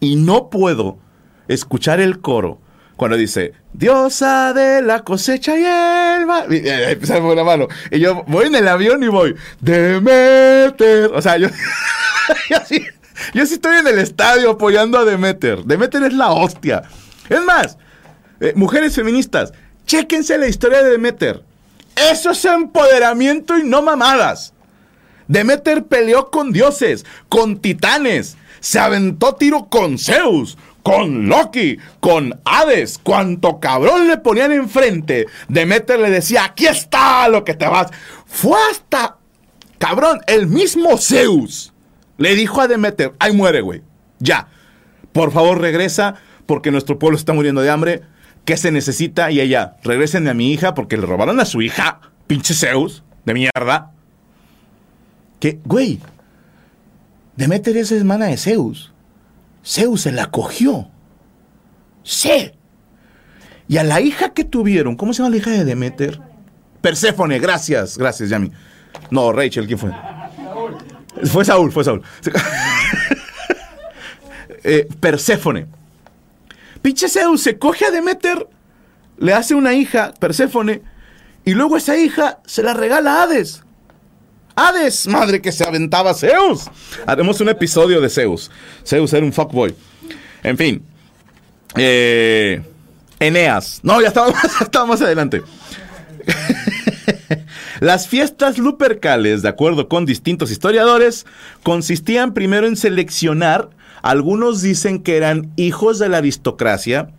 Y 0.00 0.16
no 0.16 0.50
puedo 0.50 0.98
escuchar 1.48 2.00
el 2.00 2.20
coro 2.20 2.60
cuando 2.96 3.16
dice, 3.16 3.54
diosa 3.72 4.52
de 4.52 4.82
la 4.82 5.04
cosecha 5.04 5.56
y 5.56 5.64
el 5.64 6.26
mar. 6.26 6.52
Y, 6.52 6.56
eh, 6.66 6.98
la 7.34 7.44
mano. 7.44 7.66
Y 7.90 7.98
yo 7.98 8.24
voy 8.26 8.48
en 8.48 8.54
el 8.56 8.68
avión 8.68 9.02
y 9.02 9.08
voy, 9.08 9.34
Demeter. 9.60 11.10
O 11.14 11.22
sea, 11.22 11.38
yo, 11.38 11.48
yo 13.34 13.46
sí 13.46 13.54
estoy 13.54 13.78
en 13.78 13.86
el 13.86 13.98
estadio 13.98 14.50
apoyando 14.50 14.98
a 14.98 15.06
Demeter. 15.06 15.64
Demeter 15.64 16.02
es 16.02 16.12
la 16.12 16.30
hostia. 16.30 16.82
Es 17.30 17.42
más, 17.42 17.78
eh, 18.40 18.52
mujeres 18.54 18.94
feministas, 18.94 19.54
chéquense 19.86 20.36
la 20.36 20.48
historia 20.48 20.82
de 20.82 20.90
Demeter. 20.90 21.42
Eso 22.10 22.32
es 22.32 22.44
empoderamiento 22.44 23.56
y 23.56 23.64
no 23.64 23.80
mamadas. 23.80 24.52
Demeter 25.26 25.84
peleó 25.84 26.30
con 26.30 26.52
dioses, 26.52 27.06
con 27.28 27.60
titanes, 27.60 28.36
se 28.60 28.78
aventó 28.78 29.34
tiro 29.34 29.66
con 29.66 29.98
Zeus, 29.98 30.56
con 30.82 31.28
Loki, 31.28 31.78
con 32.00 32.40
Hades, 32.44 32.98
cuanto 32.98 33.60
cabrón 33.60 34.08
le 34.08 34.18
ponían 34.18 34.52
enfrente, 34.52 35.26
Demeter 35.48 36.00
le 36.00 36.10
decía, 36.10 36.44
aquí 36.44 36.66
está 36.66 37.28
lo 37.28 37.44
que 37.44 37.54
te 37.54 37.66
vas. 37.66 37.90
Fue 38.26 38.58
hasta, 38.70 39.16
cabrón, 39.78 40.20
el 40.26 40.46
mismo 40.46 40.96
Zeus 40.98 41.72
le 42.16 42.34
dijo 42.34 42.60
a 42.60 42.68
Demeter, 42.68 43.14
ay 43.18 43.32
muere, 43.32 43.60
güey, 43.60 43.82
ya, 44.18 44.48
por 45.12 45.32
favor 45.32 45.60
regresa 45.60 46.14
porque 46.46 46.70
nuestro 46.70 46.98
pueblo 46.98 47.16
está 47.16 47.32
muriendo 47.32 47.60
de 47.60 47.70
hambre, 47.70 48.02
¿qué 48.44 48.56
se 48.56 48.72
necesita? 48.72 49.30
Y 49.30 49.40
ella, 49.40 49.76
regresen 49.82 50.28
a 50.28 50.34
mi 50.34 50.52
hija 50.52 50.74
porque 50.74 50.96
le 50.96 51.06
robaron 51.06 51.40
a 51.40 51.44
su 51.44 51.62
hija, 51.62 52.00
pinche 52.26 52.54
Zeus, 52.54 53.02
de 53.24 53.34
mierda. 53.34 53.92
Que, 55.38 55.58
güey, 55.64 56.00
Demeter 57.40 57.74
es 57.78 57.90
hermana 57.90 58.26
de 58.26 58.36
Zeus. 58.36 58.92
Zeus 59.64 60.02
se 60.02 60.12
la 60.12 60.30
cogió. 60.30 60.90
Sí. 62.02 62.52
Y 63.66 63.78
a 63.78 63.82
la 63.82 64.02
hija 64.02 64.34
que 64.34 64.44
tuvieron, 64.44 64.94
¿cómo 64.94 65.14
se 65.14 65.22
llama 65.22 65.30
la 65.30 65.36
hija 65.38 65.50
de 65.50 65.64
Demeter? 65.64 66.20
Perséfone, 66.82 67.38
gracias, 67.38 67.96
gracias, 67.96 68.28
Yami. 68.28 68.52
No, 69.10 69.32
Rachel, 69.32 69.66
¿quién 69.66 69.78
fue? 69.78 69.90
Fue 71.24 71.42
Saúl, 71.46 71.72
fue 71.72 71.82
Saúl. 71.82 72.02
eh, 74.62 74.86
Perséfone. 75.00 75.66
Pinche 76.82 77.08
Zeus 77.08 77.42
se 77.42 77.58
coge 77.58 77.86
a 77.86 77.90
Demeter, 77.90 78.48
le 79.16 79.32
hace 79.32 79.54
una 79.54 79.72
hija, 79.72 80.12
Perséfone, 80.20 80.82
y 81.46 81.54
luego 81.54 81.78
esa 81.78 81.96
hija 81.96 82.40
se 82.44 82.62
la 82.62 82.74
regala 82.74 83.14
a 83.14 83.22
Hades. 83.22 83.64
Hades, 84.60 85.06
madre 85.06 85.40
que 85.40 85.52
se 85.52 85.64
aventaba 85.64 86.12
Zeus. 86.12 86.66
Haremos 87.06 87.40
un 87.40 87.48
episodio 87.48 88.00
de 88.00 88.10
Zeus. 88.10 88.50
Zeus 88.86 89.12
era 89.14 89.24
un 89.24 89.32
fuckboy. 89.32 89.74
En 90.42 90.58
fin. 90.58 90.82
Eh, 91.76 92.62
Eneas. 93.18 93.80
No, 93.82 94.02
ya 94.02 94.08
estaba, 94.08 94.32
ya 94.58 94.64
estaba 94.64 94.86
más 94.86 95.00
adelante. 95.00 95.42
Las 97.80 98.06
fiestas 98.06 98.58
lupercales, 98.58 99.40
de 99.40 99.48
acuerdo 99.48 99.88
con 99.88 100.04
distintos 100.04 100.50
historiadores, 100.50 101.24
consistían 101.62 102.34
primero 102.34 102.66
en 102.66 102.76
seleccionar, 102.76 103.70
algunos 104.02 104.60
dicen 104.60 105.02
que 105.02 105.16
eran 105.16 105.50
hijos 105.56 105.98
de 105.98 106.10
la 106.10 106.18
aristocracia, 106.18 107.10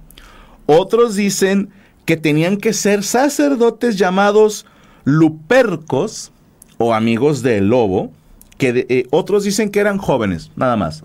otros 0.68 1.16
dicen 1.16 1.70
que 2.06 2.18
tenían 2.18 2.58
que 2.58 2.74
ser 2.74 3.04
sacerdotes 3.04 3.98
llamados 3.98 4.68
lupercos 5.06 6.32
o 6.82 6.94
amigos 6.94 7.42
del 7.44 7.68
lobo, 7.68 8.12
que 8.58 8.74
de- 8.74 8.86
eh, 8.90 9.08
otros 9.12 9.44
dicen 9.44 9.70
que 9.70 9.80
eran 9.80 9.98
jóvenes, 9.98 10.52
nada 10.56 10.76
más. 10.76 11.04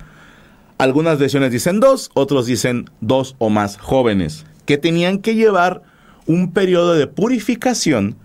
Algunas 0.78 1.18
versiones 1.18 1.52
dicen 1.52 1.80
dos, 1.80 2.10
otros 2.14 2.46
dicen 2.46 2.90
dos 3.00 3.34
o 3.38 3.50
más 3.50 3.76
jóvenes, 3.78 4.44
que 4.66 4.78
tenían 4.78 5.18
que 5.18 5.34
llevar 5.34 5.82
un 6.26 6.52
periodo 6.52 6.94
de 6.94 7.06
purificación, 7.06 8.16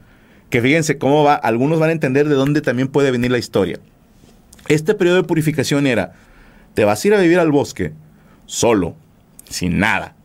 que 0.49 0.61
fíjense 0.61 0.97
cómo 0.97 1.23
va, 1.23 1.35
algunos 1.35 1.79
van 1.79 1.89
a 1.89 1.93
entender 1.93 2.27
de 2.27 2.35
dónde 2.35 2.61
también 2.61 2.87
puede 2.87 3.11
venir 3.11 3.31
la 3.31 3.37
historia. 3.37 3.79
Este 4.67 4.93
periodo 4.93 5.17
de 5.17 5.23
purificación 5.23 5.87
era, 5.87 6.13
te 6.73 6.83
vas 6.83 7.03
a 7.03 7.07
ir 7.07 7.13
a 7.13 7.19
vivir 7.21 7.39
al 7.39 7.51
bosque, 7.51 7.93
solo, 8.45 8.95
sin 9.49 9.79
nada, 9.79 10.15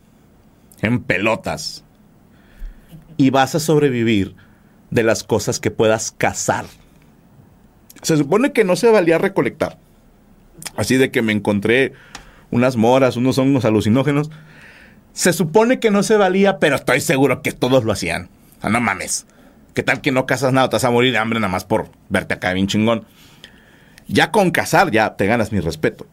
en 0.81 1.01
pelotas, 1.01 1.83
y 3.15 3.29
vas 3.29 3.55
a 3.55 3.59
sobrevivir 3.59 4.35
de 4.91 5.03
las 5.03 5.23
cosas 5.23 5.59
que 5.59 5.71
puedas 5.71 6.11
cazar. 6.11 6.65
Se 8.07 8.15
supone 8.15 8.53
que 8.53 8.63
no 8.63 8.77
se 8.77 8.89
valía 8.89 9.17
recolectar. 9.17 9.77
Así 10.77 10.95
de 10.95 11.11
que 11.11 11.21
me 11.21 11.33
encontré 11.33 11.91
unas 12.51 12.77
moras, 12.77 13.17
unos 13.17 13.37
hongos 13.37 13.65
alucinógenos. 13.65 14.31
Se 15.11 15.33
supone 15.33 15.81
que 15.81 15.91
no 15.91 16.03
se 16.03 16.15
valía, 16.15 16.57
pero 16.57 16.77
estoy 16.77 17.01
seguro 17.01 17.41
que 17.41 17.51
todos 17.51 17.83
lo 17.83 17.91
hacían. 17.91 18.29
Ah, 18.61 18.69
no 18.69 18.79
mames. 18.79 19.25
¿Qué 19.73 19.83
tal 19.83 19.99
que 19.99 20.13
no 20.13 20.25
cazas 20.25 20.53
nada? 20.53 20.69
Te 20.69 20.77
vas 20.77 20.85
a 20.85 20.89
morir 20.89 21.11
de 21.11 21.17
hambre 21.17 21.41
nada 21.41 21.51
más 21.51 21.65
por 21.65 21.89
verte 22.07 22.35
acá 22.35 22.53
bien 22.53 22.67
chingón. 22.67 23.03
Ya 24.07 24.31
con 24.31 24.51
cazar, 24.51 24.89
ya 24.89 25.17
te 25.17 25.25
ganas 25.25 25.51
mi 25.51 25.59
respeto. 25.59 26.07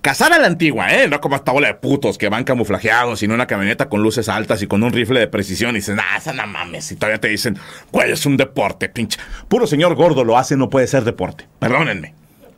Cazar 0.00 0.32
a 0.32 0.38
la 0.38 0.46
antigua, 0.46 0.94
¿eh? 0.94 1.08
No 1.08 1.20
como 1.20 1.36
esta 1.36 1.52
bola 1.52 1.68
de 1.68 1.74
putos 1.74 2.16
que 2.16 2.30
van 2.30 2.44
camuflajeados, 2.44 3.18
sino 3.18 3.34
una 3.34 3.46
camioneta 3.46 3.90
con 3.90 4.02
luces 4.02 4.30
altas 4.30 4.62
y 4.62 4.66
con 4.66 4.82
un 4.82 4.92
rifle 4.92 5.20
de 5.20 5.26
precisión. 5.28 5.72
Y 5.72 5.80
dicen, 5.80 5.98
ah, 6.00 6.16
esa 6.16 6.32
no 6.32 6.46
mames. 6.46 6.90
Y 6.92 6.96
todavía 6.96 7.20
te 7.20 7.28
dicen, 7.28 7.58
güey, 7.92 8.10
es 8.12 8.24
un 8.24 8.38
deporte, 8.38 8.88
pinche. 8.88 9.18
Puro 9.48 9.66
señor 9.66 9.94
gordo 9.94 10.24
lo 10.24 10.38
hace, 10.38 10.56
no 10.56 10.70
puede 10.70 10.86
ser 10.86 11.04
deporte. 11.04 11.46
Perdónenme. 11.58 12.14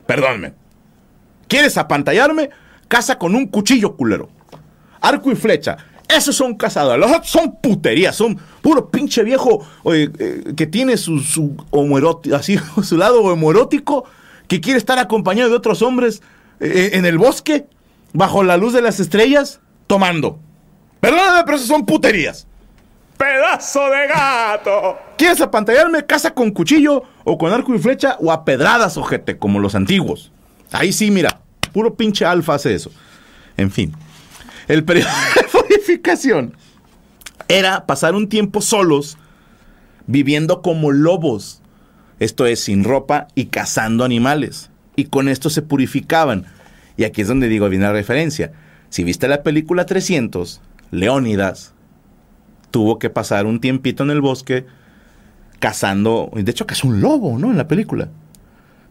Perdónenme. 0.07 0.53
¿Quieres 1.49 1.77
apantallarme? 1.77 2.51
caza 2.93 3.19
con 3.19 3.35
un 3.35 3.47
cuchillo, 3.47 3.97
culero. 3.97 4.29
Arco 5.01 5.33
y 5.33 5.35
flecha. 5.35 5.79
Esos 6.07 6.37
son 6.37 6.55
cazadores. 6.57 7.01
Los 7.01 7.11
otros 7.11 7.31
son 7.31 7.57
puterías. 7.63 8.15
Son 8.15 8.39
puro 8.61 8.91
pinche 8.91 9.25
viejo 9.25 9.67
eh, 9.87 10.53
que 10.55 10.67
tiene 10.67 10.99
su, 10.99 11.19
su 11.21 11.57
homoerótico, 11.71 12.37
así, 12.37 12.59
su 12.83 12.99
lado 12.99 13.23
homoerótico, 13.23 14.05
que 14.47 14.61
quiere 14.61 14.79
estar 14.79 14.99
acompañado 14.99 15.49
de 15.49 15.57
otros 15.57 15.81
hombres 15.81 16.21
eh, 16.63 16.91
en 16.95 17.05
el 17.07 17.19
bosque, 17.19 17.67
bajo 18.13 18.45
la 18.45 18.57
luz 18.57 18.73
de 18.73 18.83
las 18.83 19.01
estrellas, 19.01 19.61
tomando. 19.89 20.39
Perdóname, 21.01 21.43
pero 21.45 21.57
esos 21.57 21.69
son 21.69 21.85
puterías. 21.85 22.47
¡Pedazo 23.17 23.91
de 23.91 24.07
gato! 24.07 24.99
¿Quieres 25.19 25.41
apantallarme? 25.41 26.07
Casa 26.07 26.33
con 26.33 26.51
cuchillo 26.51 27.03
o 27.25 27.37
con 27.37 27.53
arco 27.53 27.75
y 27.75 27.79
flecha 27.79 28.17
o 28.21 28.33
a 28.33 28.45
pedradas, 28.45 28.97
ojete, 28.97 29.39
como 29.39 29.59
los 29.59 29.75
antiguos. 29.75 30.33
Ahí 30.71 30.93
sí, 30.93 31.11
mira, 31.11 31.41
puro 31.73 31.95
pinche 31.95 32.25
alfa 32.25 32.55
hace 32.55 32.75
eso. 32.75 32.91
En 33.57 33.71
fin, 33.71 33.93
el 34.69 34.85
periodo 34.85 35.09
de 35.37 35.45
purificación 35.45 36.57
era 37.49 37.87
pasar 37.87 38.15
un 38.15 38.29
tiempo 38.29 38.61
solos, 38.61 39.19
viviendo 40.07 40.63
como 40.63 40.91
lobos. 40.93 41.61
Esto 42.19 42.47
es, 42.47 42.61
sin 42.61 42.85
ropa 42.85 43.29
y 43.35 43.47
cazando 43.47 44.05
animales. 44.05 44.71
Y 44.97 45.05
con 45.07 45.29
esto 45.29 45.51
se 45.51 45.63
purificaban. 45.63 46.47
Y 46.97 47.05
aquí 47.05 47.23
es 47.23 47.29
donde 47.29 47.49
digo, 47.49 47.69
viene 47.69 47.87
la 47.87 47.93
referencia. 47.93 48.53
Si 48.91 49.05
viste 49.05 49.29
la 49.29 49.43
película 49.43 49.87
300, 49.87 50.61
Leónidas 50.91 51.73
tuvo 52.71 52.99
que 52.99 53.11
pasar 53.11 53.47
un 53.47 53.61
tiempito 53.61 54.03
en 54.03 54.11
el 54.11 54.21
bosque 54.21 54.67
cazando. 55.59 56.31
De 56.35 56.51
hecho, 56.51 56.67
cazó 56.67 56.89
un 56.89 57.01
lobo, 57.01 57.39
¿no? 57.39 57.51
En 57.51 57.57
la 57.57 57.69
película. 57.69 58.09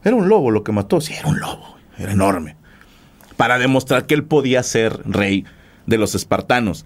Era 0.03 0.15
un 0.15 0.29
lobo 0.29 0.51
lo 0.51 0.63
que 0.63 0.71
mató. 0.71 1.01
Sí, 1.01 1.13
era 1.13 1.27
un 1.27 1.39
lobo. 1.39 1.75
Era 1.97 2.13
enorme. 2.13 2.55
Para 3.37 3.59
demostrar 3.59 4.05
que 4.05 4.13
él 4.13 4.23
podía 4.23 4.63
ser 4.63 4.99
rey 5.05 5.45
de 5.85 5.97
los 5.97 6.15
espartanos. 6.15 6.85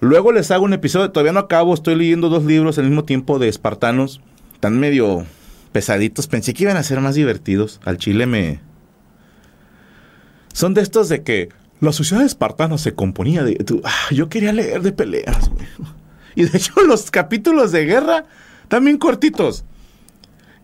Luego 0.00 0.32
les 0.32 0.50
hago 0.50 0.64
un 0.64 0.72
episodio, 0.72 1.12
todavía 1.12 1.32
no 1.32 1.38
acabo, 1.38 1.72
estoy 1.72 1.94
leyendo 1.94 2.28
dos 2.28 2.44
libros 2.44 2.76
al 2.76 2.86
mismo 2.86 3.04
tiempo 3.04 3.38
de 3.38 3.48
espartanos. 3.48 4.20
Están 4.54 4.80
medio 4.80 5.24
pesaditos. 5.72 6.26
Pensé 6.28 6.54
que 6.54 6.64
iban 6.64 6.76
a 6.76 6.82
ser 6.82 7.00
más 7.00 7.14
divertidos. 7.14 7.80
Al 7.84 7.98
chile 7.98 8.26
me... 8.26 8.60
Son 10.52 10.74
de 10.74 10.82
estos 10.82 11.08
de 11.08 11.22
que 11.22 11.48
la 11.80 11.92
sociedad 11.92 12.24
espartana 12.24 12.78
se 12.78 12.94
componía 12.94 13.42
de... 13.42 13.58
Ah, 13.84 14.12
yo 14.12 14.28
quería 14.28 14.52
leer 14.52 14.82
de 14.82 14.92
peleas, 14.92 15.48
güey. 15.48 15.66
Y 16.34 16.44
de 16.44 16.56
hecho 16.56 16.72
los 16.86 17.10
capítulos 17.10 17.72
de 17.72 17.84
guerra 17.84 18.24
también 18.68 18.96
cortitos. 18.96 19.64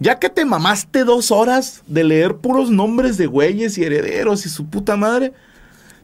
Ya 0.01 0.19
que 0.19 0.31
te 0.31 0.45
mamaste 0.47 1.05
dos 1.05 1.31
horas 1.31 1.83
de 1.87 2.05
leer 2.05 2.37
puros 2.37 2.71
nombres 2.71 3.19
de 3.19 3.27
güeyes 3.27 3.77
y 3.77 3.85
herederos 3.85 4.47
y 4.47 4.49
su 4.49 4.67
puta 4.71 4.97
madre, 4.97 5.33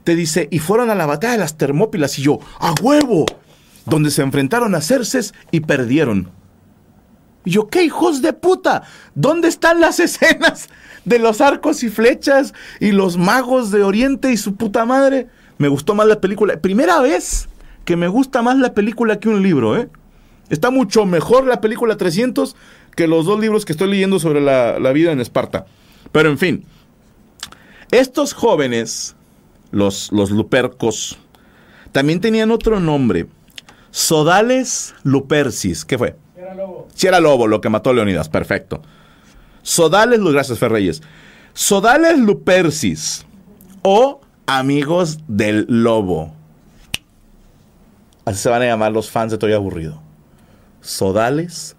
te 0.03 0.17
dice, 0.17 0.49
y 0.51 0.59
fueron 0.59 0.91
a 0.91 0.95
la 0.95 1.07
batalla 1.07 1.33
de 1.33 1.39
las 1.39 1.57
Termópilas 1.57 2.19
y 2.19 2.23
yo, 2.23 2.41
a 2.59 2.75
huevo, 2.83 3.25
donde 3.87 4.11
se 4.11 4.23
enfrentaron 4.23 4.75
a 4.75 4.81
Cerces 4.81 5.33
y 5.51 5.61
perdieron. 5.61 6.31
Y 7.45 7.51
yo, 7.51 7.69
¿qué 7.69 7.85
hijos 7.85 8.23
de 8.23 8.33
puta? 8.33 8.83
¿Dónde 9.15 9.49
están 9.49 9.81
las 9.81 10.01
escenas 10.01 10.69
de 11.05 11.19
los 11.19 11.41
arcos 11.41 11.83
y 11.83 11.91
flechas 11.91 12.55
y 12.81 12.93
los 12.93 13.17
magos 13.17 13.71
de 13.71 13.83
Oriente 13.83 14.33
y 14.33 14.37
su 14.37 14.57
puta 14.57 14.85
madre? 14.85 15.29
Me 15.59 15.69
gustó 15.69 15.95
más 15.95 16.07
la 16.07 16.21
película. 16.21 16.57
Primera 16.57 17.01
vez 17.01 17.49
que 17.85 17.97
me 17.97 18.09
gusta 18.09 18.43
más 18.43 18.59
la 18.59 18.73
película 18.75 19.21
que 19.21 19.29
un 19.29 19.43
libro, 19.43 19.77
¿eh? 19.77 19.89
Está 20.51 20.71
mucho 20.71 21.07
mejor 21.07 21.47
la 21.47 21.61
película 21.61 21.97
300 21.97 22.57
que 22.97 23.07
los 23.07 23.27
dos 23.27 23.41
libros 23.41 23.65
que 23.65 23.73
estoy 23.73 23.89
leyendo 23.89 24.19
sobre 24.19 24.41
la, 24.41 24.93
vida 24.93 25.13
en 25.13 25.21
Esparta. 25.21 25.67
Pero 26.13 26.29
en 26.29 26.39
fin, 26.39 26.65
estos 27.91 28.35
jóvenes, 28.35 29.17
los, 29.71 30.13
los 30.13 30.31
lupercos, 30.31 31.19
también 31.93 32.21
tenían 32.21 32.51
otro 32.51 32.79
nombre. 32.79 33.27
Sodales 33.91 34.95
lupercis. 35.03 35.85
¿Qué 35.85 35.99
fue? 35.99 36.17
Lobo. 36.53 36.89
Si 36.95 37.07
era 37.07 37.21
lobo, 37.21 37.47
lo 37.47 37.61
que 37.61 37.71
mató 37.71 37.91
a 37.91 37.95
Leonidas. 37.95 38.29
Perfecto. 38.29 38.83
Sodales, 39.63 40.21
gracias 40.21 40.59
Ferreyes. 40.59 41.03
Sodales 41.55 42.19
lupercis 42.19 43.25
o 43.83 44.21
amigos 44.47 45.21
del 45.29 45.67
lobo. 45.69 46.35
Así 48.25 48.39
se 48.39 48.49
van 48.49 48.63
a 48.63 48.67
llamar 48.67 48.93
los 48.93 49.11
fans 49.11 49.33
de 49.33 49.39
Toy 49.39 49.53
Aburrido. 49.53 50.03
Sodales 50.81 51.77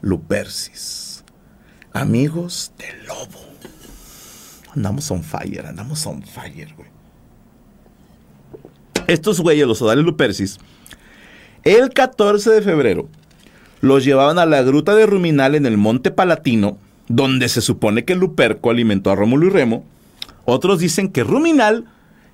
Lupercis. 0.00 1.24
Amigos 1.92 2.72
del 2.78 3.06
lobo. 3.06 3.40
Andamos 4.74 5.10
on 5.10 5.22
fire, 5.22 5.66
andamos 5.66 6.06
on 6.06 6.22
fire, 6.22 6.74
güey. 6.76 6.88
Estos 9.06 9.40
güeyes, 9.40 9.66
los 9.66 9.78
Sodales 9.78 10.04
Lupercis, 10.04 10.58
el 11.64 11.90
14 11.90 12.50
de 12.50 12.62
febrero 12.62 13.08
los 13.82 14.04
llevaban 14.04 14.38
a 14.38 14.46
la 14.46 14.62
gruta 14.62 14.94
de 14.94 15.06
Ruminal 15.06 15.54
en 15.54 15.66
el 15.66 15.76
Monte 15.76 16.12
Palatino, 16.12 16.78
donde 17.08 17.48
se 17.48 17.60
supone 17.60 18.04
que 18.04 18.14
Luperco 18.14 18.70
alimentó 18.70 19.10
a 19.10 19.16
Rómulo 19.16 19.48
y 19.48 19.50
Remo. 19.50 19.84
Otros 20.44 20.78
dicen 20.78 21.08
que 21.08 21.24
Ruminal 21.24 21.84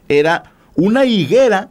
era 0.08 0.52
una 0.76 1.06
higuera 1.06 1.70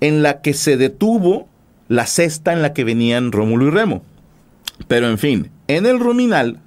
en 0.00 0.22
la 0.22 0.42
que 0.42 0.54
se 0.54 0.76
detuvo 0.76 1.48
la 1.88 2.06
cesta 2.06 2.52
en 2.52 2.62
la 2.62 2.72
que 2.72 2.84
venían 2.84 3.32
Rómulo 3.32 3.68
y 3.68 3.70
Remo. 3.70 4.02
Pero 4.88 5.08
en 5.08 5.18
fin, 5.18 5.50
en 5.68 5.86
el 5.86 6.00
ruminal, 6.00 6.58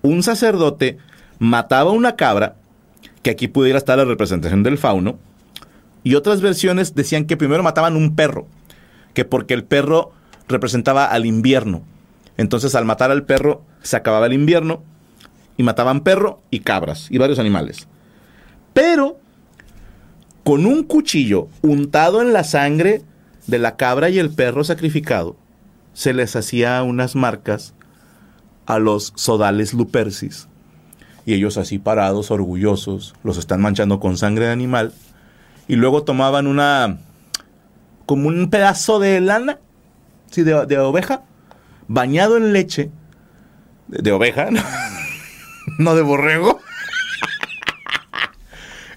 un 0.00 0.22
sacerdote 0.22 0.96
mataba 1.38 1.90
una 1.90 2.16
cabra, 2.16 2.56
que 3.22 3.30
aquí 3.30 3.46
pudiera 3.46 3.78
estar 3.78 3.98
la 3.98 4.04
representación 4.04 4.62
del 4.62 4.78
fauno, 4.78 5.18
y 6.02 6.14
otras 6.14 6.40
versiones 6.40 6.94
decían 6.94 7.26
que 7.26 7.36
primero 7.36 7.62
mataban 7.62 7.94
un 7.94 8.14
perro, 8.14 8.46
que 9.12 9.24
porque 9.26 9.54
el 9.54 9.64
perro 9.64 10.12
representaba 10.48 11.06
al 11.06 11.26
invierno. 11.26 11.82
Entonces 12.36 12.74
al 12.74 12.84
matar 12.84 13.10
al 13.10 13.24
perro 13.24 13.62
se 13.82 13.96
acababa 13.96 14.26
el 14.26 14.32
invierno 14.32 14.82
y 15.56 15.62
mataban 15.62 16.00
perro 16.00 16.40
y 16.50 16.60
cabras 16.60 17.08
y 17.10 17.18
varios 17.18 17.38
animales. 17.38 17.88
Pero 18.72 19.18
con 20.44 20.66
un 20.66 20.84
cuchillo 20.84 21.48
untado 21.62 22.22
en 22.22 22.32
la 22.32 22.44
sangre 22.44 23.02
de 23.46 23.58
la 23.58 23.76
cabra 23.76 24.10
y 24.10 24.18
el 24.18 24.30
perro 24.30 24.64
sacrificado, 24.64 25.36
se 25.92 26.12
les 26.12 26.36
hacía 26.36 26.82
unas 26.82 27.16
marcas 27.16 27.74
a 28.66 28.78
los 28.78 29.12
sodales 29.16 29.72
lupercis. 29.72 30.48
Y 31.24 31.34
ellos 31.34 31.56
así 31.56 31.78
parados, 31.78 32.30
orgullosos, 32.30 33.14
los 33.24 33.38
están 33.38 33.60
manchando 33.60 33.98
con 33.98 34.16
sangre 34.16 34.46
de 34.46 34.52
animal. 34.52 34.92
Y 35.66 35.76
luego 35.76 36.04
tomaban 36.04 36.46
una, 36.46 36.98
como 38.04 38.28
un 38.28 38.50
pedazo 38.50 39.00
de 39.00 39.20
lana, 39.20 39.58
¿sí? 40.30 40.42
de, 40.42 40.78
oveja, 40.78 41.22
bañado 41.88 42.36
en 42.36 42.52
leche, 42.52 42.90
de, 43.88 44.12
oveja, 44.12 44.48
no 45.78 45.94
de 45.96 46.02
borrego 46.02 46.60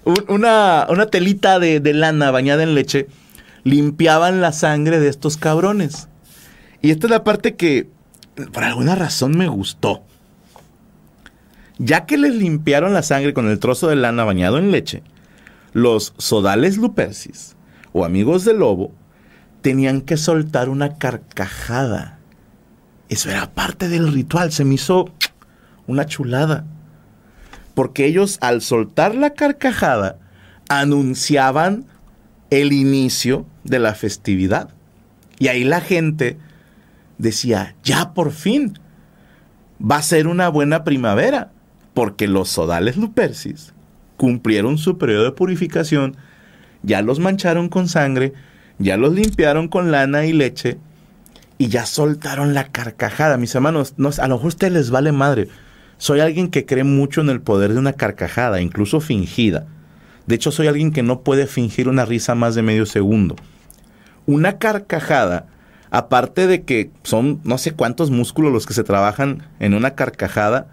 una, 0.27 0.85
telita 1.11 1.59
de, 1.59 1.79
de, 1.79 1.93
lana 1.93 2.31
bañada 2.31 2.63
en 2.63 2.75
leche, 2.75 3.07
limpiaban 3.63 4.41
la 4.41 4.51
sangre 4.51 4.99
de 4.99 5.09
estos 5.09 5.37
cabrones. 5.37 6.07
Y 6.81 6.91
esta 6.91 7.07
es 7.07 7.11
la 7.11 7.23
parte 7.23 7.55
que 7.55 7.89
por 8.51 8.63
alguna 8.63 8.95
razón 8.95 9.37
me 9.37 9.47
gustó. 9.47 10.03
Ya 11.77 12.05
que 12.05 12.17
les 12.17 12.35
limpiaron 12.35 12.93
la 12.93 13.03
sangre 13.03 13.33
con 13.33 13.47
el 13.49 13.59
trozo 13.59 13.87
de 13.87 13.95
lana 13.95 14.23
bañado 14.23 14.57
en 14.57 14.71
leche, 14.71 15.03
los 15.73 16.13
sodales 16.17 16.77
lupercis 16.77 17.55
o 17.93 18.05
amigos 18.05 18.43
del 18.45 18.59
lobo 18.59 18.91
tenían 19.61 20.01
que 20.01 20.17
soltar 20.17 20.69
una 20.69 20.97
carcajada. 20.97 22.19
Eso 23.09 23.29
era 23.29 23.51
parte 23.51 23.89
del 23.89 24.11
ritual, 24.11 24.51
se 24.51 24.65
me 24.65 24.75
hizo 24.75 25.11
una 25.87 26.05
chulada 26.05 26.65
porque 27.79 28.05
ellos 28.05 28.39
al 28.41 28.61
soltar 28.61 29.15
la 29.15 29.29
carcajada 29.29 30.17
anunciaban 30.67 31.85
el 32.49 32.73
inicio 32.73 33.45
de 33.63 33.79
la 33.79 33.95
festividad. 33.95 34.71
Y 35.37 35.47
ahí 35.47 35.63
la 35.63 35.79
gente 35.79 36.37
decía, 37.19 37.75
ya 37.81 38.13
por 38.13 38.33
fin, 38.33 38.77
va 39.79 39.95
a 39.95 40.01
ser 40.01 40.27
una 40.27 40.49
buena 40.49 40.83
primavera, 40.83 41.53
porque 41.93 42.27
los 42.27 42.49
sodales 42.49 42.97
lupercis 42.97 43.73
cumplieron 44.17 44.77
su 44.77 44.97
periodo 44.97 45.23
de 45.23 45.31
purificación, 45.31 46.17
ya 46.83 47.01
los 47.01 47.19
mancharon 47.19 47.69
con 47.69 47.87
sangre, 47.87 48.33
ya 48.79 48.97
los 48.97 49.13
limpiaron 49.13 49.67
con 49.67 49.91
lana 49.91 50.25
y 50.25 50.33
leche, 50.33 50.77
y 51.57 51.67
ya 51.67 51.85
soltaron 51.85 52.53
la 52.53 52.69
carcajada. 52.69 53.37
Mis 53.37 53.53
hermanos, 53.53 53.93
no, 53.97 54.09
a 54.17 54.27
lo 54.27 54.35
mejor 54.35 54.47
ustedes 54.47 54.73
les 54.73 54.89
vale 54.89 55.11
madre, 55.11 55.49
soy 55.97 56.21
alguien 56.21 56.49
que 56.49 56.65
cree 56.65 56.85
mucho 56.85 57.19
en 57.21 57.29
el 57.29 57.41
poder 57.41 57.73
de 57.73 57.79
una 57.79 57.93
carcajada, 57.93 58.61
incluso 58.61 59.01
fingida. 59.01 59.67
De 60.25 60.35
hecho, 60.35 60.51
soy 60.51 60.67
alguien 60.67 60.93
que 60.93 61.03
no 61.03 61.21
puede 61.21 61.45
fingir 61.45 61.89
una 61.89 62.05
risa 62.05 62.35
más 62.35 62.55
de 62.55 62.61
medio 62.61 62.85
segundo. 62.85 63.35
Una 64.25 64.57
carcajada, 64.57 65.47
aparte 65.91 66.47
de 66.47 66.63
que 66.63 66.91
son 67.03 67.41
no 67.43 67.57
sé 67.57 67.73
cuántos 67.73 68.11
músculos 68.11 68.53
los 68.53 68.65
que 68.65 68.73
se 68.73 68.85
trabajan 68.85 69.43
en 69.59 69.73
una 69.73 69.95
carcajada, 69.95 70.67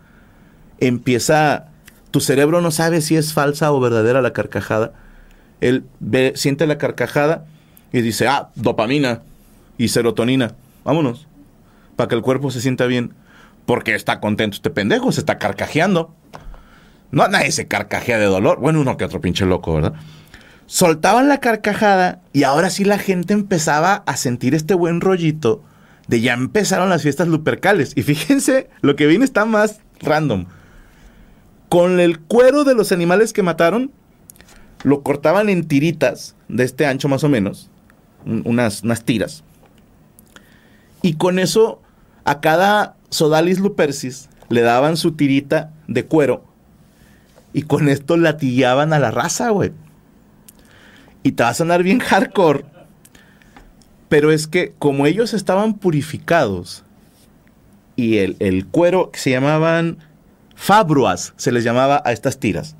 empieza, 0.79 1.71
tu 2.13 2.21
cerebro 2.21 2.61
no 2.61 2.71
sabe 2.71 3.01
si 3.01 3.17
es 3.17 3.33
falsa 3.33 3.73
o 3.73 3.81
verdadera 3.81 4.23
la 4.23 4.33
carcajada, 4.33 4.93
él 5.61 5.85
siente 6.35 6.67
la 6.67 6.79
carcajada 6.79 7.47
y 7.93 8.01
dice, 8.01 8.29
ah, 8.29 8.51
dopamina 8.55 9.23
y 9.79 9.89
serotonina, 9.89 10.55
vámonos, 10.85 11.27
para 11.97 12.09
que 12.09 12.15
el 12.15 12.23
cuerpo 12.23 12.51
se 12.51 12.61
sienta 12.61 12.87
bien, 12.87 13.13
porque 13.65 13.95
está 13.95 14.21
contento 14.21 14.57
este 14.57 14.71
pendejo, 14.71 15.13
se 15.13 15.21
está 15.21 15.39
carcajeando. 15.39 16.15
No, 17.11 17.29
nadie 17.29 17.53
se 17.53 17.67
carcajea 17.67 18.19
de 18.19 18.27
dolor. 18.27 18.59
Bueno, 18.61 18.81
uno 18.81 18.97
que 18.97 19.05
otro 19.05 19.21
pinche 19.21 19.47
loco, 19.47 19.75
¿verdad? 19.75 19.95
Soltaban 20.67 21.29
la 21.29 21.39
carcajada 21.39 22.21
y 22.33 22.43
ahora 22.43 22.71
sí 22.71 22.85
la 22.85 22.99
gente 22.99 23.33
empezaba 23.33 24.03
a 24.07 24.17
sentir 24.17 24.55
este 24.55 24.75
buen 24.75 25.01
rollito 25.01 25.63
de 26.09 26.21
ya 26.21 26.35
empezaron 26.35 26.89
las 26.89 27.03
fiestas 27.03 27.29
lupercales. 27.29 27.93
Y 27.97 28.03
fíjense, 28.03 28.69
lo 28.81 28.97
que 28.97 29.07
viene 29.07 29.25
está 29.25 29.45
más 29.45 29.81
random. 30.01 30.47
Con 31.69 32.01
el 32.01 32.21
cuero 32.21 32.65
de 32.65 32.75
los 32.75 32.93
animales 32.93 33.33
que 33.33 33.43
mataron, 33.43 33.91
lo 34.85 35.03
cortaban 35.03 35.49
en 35.49 35.67
tiritas 35.67 36.37
de 36.49 36.65
este 36.65 36.87
ancho 36.87 37.09
más 37.09 37.25
o 37.25 37.29
menos, 37.29 37.71
unas, 38.27 38.83
unas 38.83 39.05
tiras. 39.05 39.45
Y 41.03 41.15
con 41.15 41.39
eso 41.39 41.81
a 42.25 42.41
cada 42.41 42.97
Sodalis 43.11 43.61
lupercis 43.61 44.29
le 44.49 44.63
daban 44.63 44.97
su 44.97 45.13
tirita 45.13 45.73
de 45.87 46.05
cuero 46.05 46.45
y 47.53 47.63
con 47.63 47.89
esto 47.89 48.17
latillaban 48.17 48.93
a 48.93 48.99
la 48.99 49.11
raza, 49.11 49.51
güey. 49.51 49.73
Y 51.23 51.33
te 51.33 51.43
va 51.43 51.49
a 51.49 51.55
sonar 51.55 51.83
bien 51.83 52.01
hardcore, 52.01 52.67
pero 54.09 54.31
es 54.31 54.47
que 54.47 54.75
como 54.79 55.07
ellos 55.07 55.33
estaban 55.33 55.75
purificados 55.75 56.85
y 57.97 58.19
el, 58.19 58.37
el 58.41 58.67
cuero 58.67 59.11
que 59.11 59.19
se 59.19 59.31
llamaban 59.31 59.99
fabruas, 60.55 61.33
se 61.37 61.51
les 61.51 61.65
llamaba 61.65 62.03
a 62.05 62.13
estas 62.13 62.39
tiras. 62.39 62.77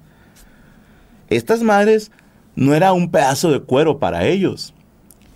Estas 1.29 1.63
madres 1.63 2.11
no 2.55 2.75
era 2.75 2.93
un 2.93 3.11
pedazo 3.11 3.51
de 3.51 3.61
cuero 3.61 3.99
para 3.99 4.27
ellos, 4.27 4.75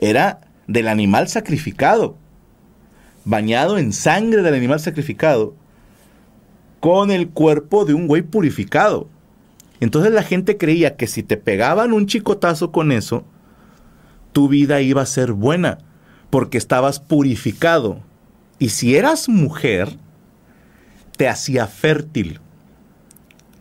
era 0.00 0.40
del 0.66 0.88
animal 0.88 1.28
sacrificado, 1.28 2.16
bañado 3.24 3.78
en 3.78 3.92
sangre 3.92 4.42
del 4.42 4.54
animal 4.54 4.80
sacrificado, 4.80 5.54
con 6.80 7.10
el 7.10 7.28
cuerpo 7.28 7.84
de 7.84 7.94
un 7.94 8.06
güey 8.06 8.22
purificado. 8.22 9.08
Entonces 9.80 10.12
la 10.12 10.22
gente 10.22 10.56
creía 10.56 10.96
que 10.96 11.06
si 11.06 11.22
te 11.22 11.36
pegaban 11.36 11.92
un 11.92 12.06
chicotazo 12.06 12.72
con 12.72 12.92
eso, 12.92 13.24
tu 14.32 14.48
vida 14.48 14.80
iba 14.80 15.02
a 15.02 15.06
ser 15.06 15.32
buena, 15.32 15.78
porque 16.30 16.58
estabas 16.58 17.00
purificado. 17.00 18.00
Y 18.58 18.70
si 18.70 18.96
eras 18.96 19.28
mujer, 19.28 19.88
te 21.16 21.28
hacía 21.28 21.66
fértil. 21.66 22.40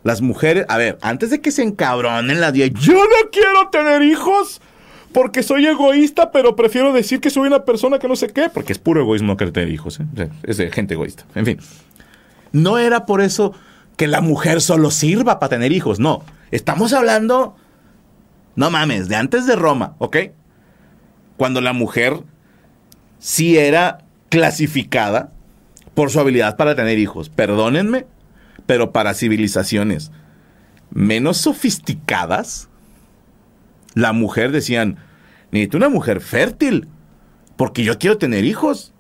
Las 0.04 0.22
mujeres, 0.22 0.66
a 0.70 0.78
ver, 0.78 0.98
antes 1.02 1.30
de 1.30 1.42
que 1.42 1.52
se 1.52 1.64
encabronen 1.64 2.40
la 2.40 2.52
día, 2.52 2.68
yo 2.68 2.94
no 2.94 3.30
quiero 3.32 3.70
tener 3.70 4.04
hijos 4.04 4.62
porque 5.12 5.44
soy 5.44 5.66
egoísta, 5.66 6.32
pero 6.32 6.56
prefiero 6.56 6.94
decir 6.94 7.20
que 7.20 7.30
soy 7.30 7.48
una 7.48 7.66
persona 7.66 8.00
que 8.00 8.08
no 8.08 8.16
sé 8.16 8.28
qué, 8.28 8.50
porque 8.50 8.74
es 8.74 8.80
puro 8.80 9.02
egoísmo 9.02 9.38
querer 9.38 9.54
tener 9.54 9.70
hijos, 9.70 10.00
¿eh? 10.00 10.30
es 10.44 10.58
gente 10.74 10.94
egoísta. 10.94 11.26
En 11.36 11.46
fin, 11.46 11.60
no 12.52 12.78
era 12.78 13.06
por 13.06 13.22
eso 13.22 13.54
que 13.98 14.08
la 14.08 14.22
mujer 14.22 14.62
solo 14.62 14.92
sirva 14.92 15.40
para 15.40 15.50
tener 15.50 15.72
hijos, 15.72 16.00
no. 16.00 16.24
Estamos 16.52 16.94
hablando, 16.94 17.56
no 18.56 18.70
mames, 18.70 19.10
de 19.10 19.16
antes 19.16 19.46
de 19.46 19.56
Roma, 19.56 19.96
¿ok? 19.98 20.18
Cuando 21.38 21.62
la 21.62 21.74
mujer 21.74 22.18
sí 23.18 23.58
era 23.58 24.00
clasificada 24.30 25.32
por 25.94 26.12
su 26.12 26.20
habilidad 26.20 26.56
para 26.56 26.76
tener 26.76 26.98
hijos. 26.98 27.30
Perdónenme, 27.30 28.06
pero 28.66 28.92
para 28.92 29.14
civilizaciones 29.14 30.12
menos 30.92 31.38
sofisticadas, 31.38 32.69
la 33.94 34.14
mujer 34.14 34.52
decían, 34.52 34.98
necesito 35.52 35.78
una 35.78 35.90
mujer 35.90 36.22
fértil, 36.22 36.88
porque 37.58 37.84
yo 37.84 37.98
quiero 37.98 38.18
tener 38.18 38.46
hijos. 38.46 38.94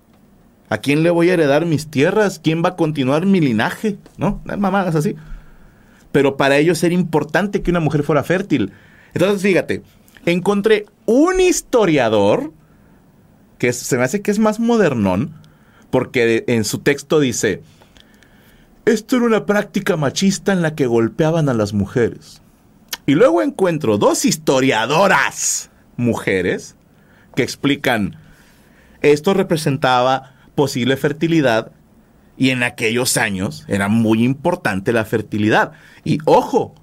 ¿A 0.69 0.77
quién 0.77 1.01
le 1.01 1.09
voy 1.09 1.29
a 1.29 1.33
heredar 1.33 1.65
mis 1.65 1.89
tierras? 1.89 2.39
¿Quién 2.43 2.63
va 2.63 2.69
a 2.69 2.75
continuar 2.75 3.25
mi 3.25 3.39
linaje? 3.39 3.97
¿No? 4.17 4.41
Mamadas 4.45 4.95
así. 4.95 5.15
Pero 6.11 6.37
para 6.37 6.57
ellos 6.57 6.83
era 6.83 6.93
importante 6.93 7.61
que 7.61 7.71
una 7.71 7.79
mujer 7.79 8.03
fuera 8.03 8.23
fértil. 8.23 8.71
Entonces, 9.13 9.41
fíjate, 9.41 9.81
encontré 10.25 10.85
un 11.05 11.39
historiador 11.39 12.53
que 13.57 13.73
se 13.73 13.97
me 13.97 14.03
hace 14.03 14.21
que 14.21 14.31
es 14.31 14.39
más 14.39 14.59
modernón, 14.59 15.33
porque 15.89 16.43
en 16.47 16.63
su 16.63 16.79
texto 16.79 17.19
dice, 17.19 17.61
esto 18.85 19.17
era 19.17 19.25
una 19.25 19.45
práctica 19.45 19.97
machista 19.97 20.53
en 20.53 20.61
la 20.61 20.75
que 20.75 20.87
golpeaban 20.87 21.49
a 21.49 21.53
las 21.53 21.73
mujeres. 21.73 22.38
Y 23.09 23.15
luego 23.15 23.41
encuentro 23.41 23.97
dos 23.97 24.23
historiadoras 24.23 25.71
mujeres 25.97 26.75
que 27.35 27.41
explican, 27.41 28.17
esto 29.01 29.33
representaba 29.33 30.35
posible 30.53 30.95
fertilidad 30.95 31.71
y 32.37 32.51
en 32.51 32.61
aquellos 32.61 33.17
años 33.17 33.65
era 33.67 33.87
muy 33.87 34.23
importante 34.23 34.93
la 34.93 35.05
fertilidad. 35.05 35.71
Y 36.03 36.19
ojo, 36.25 36.75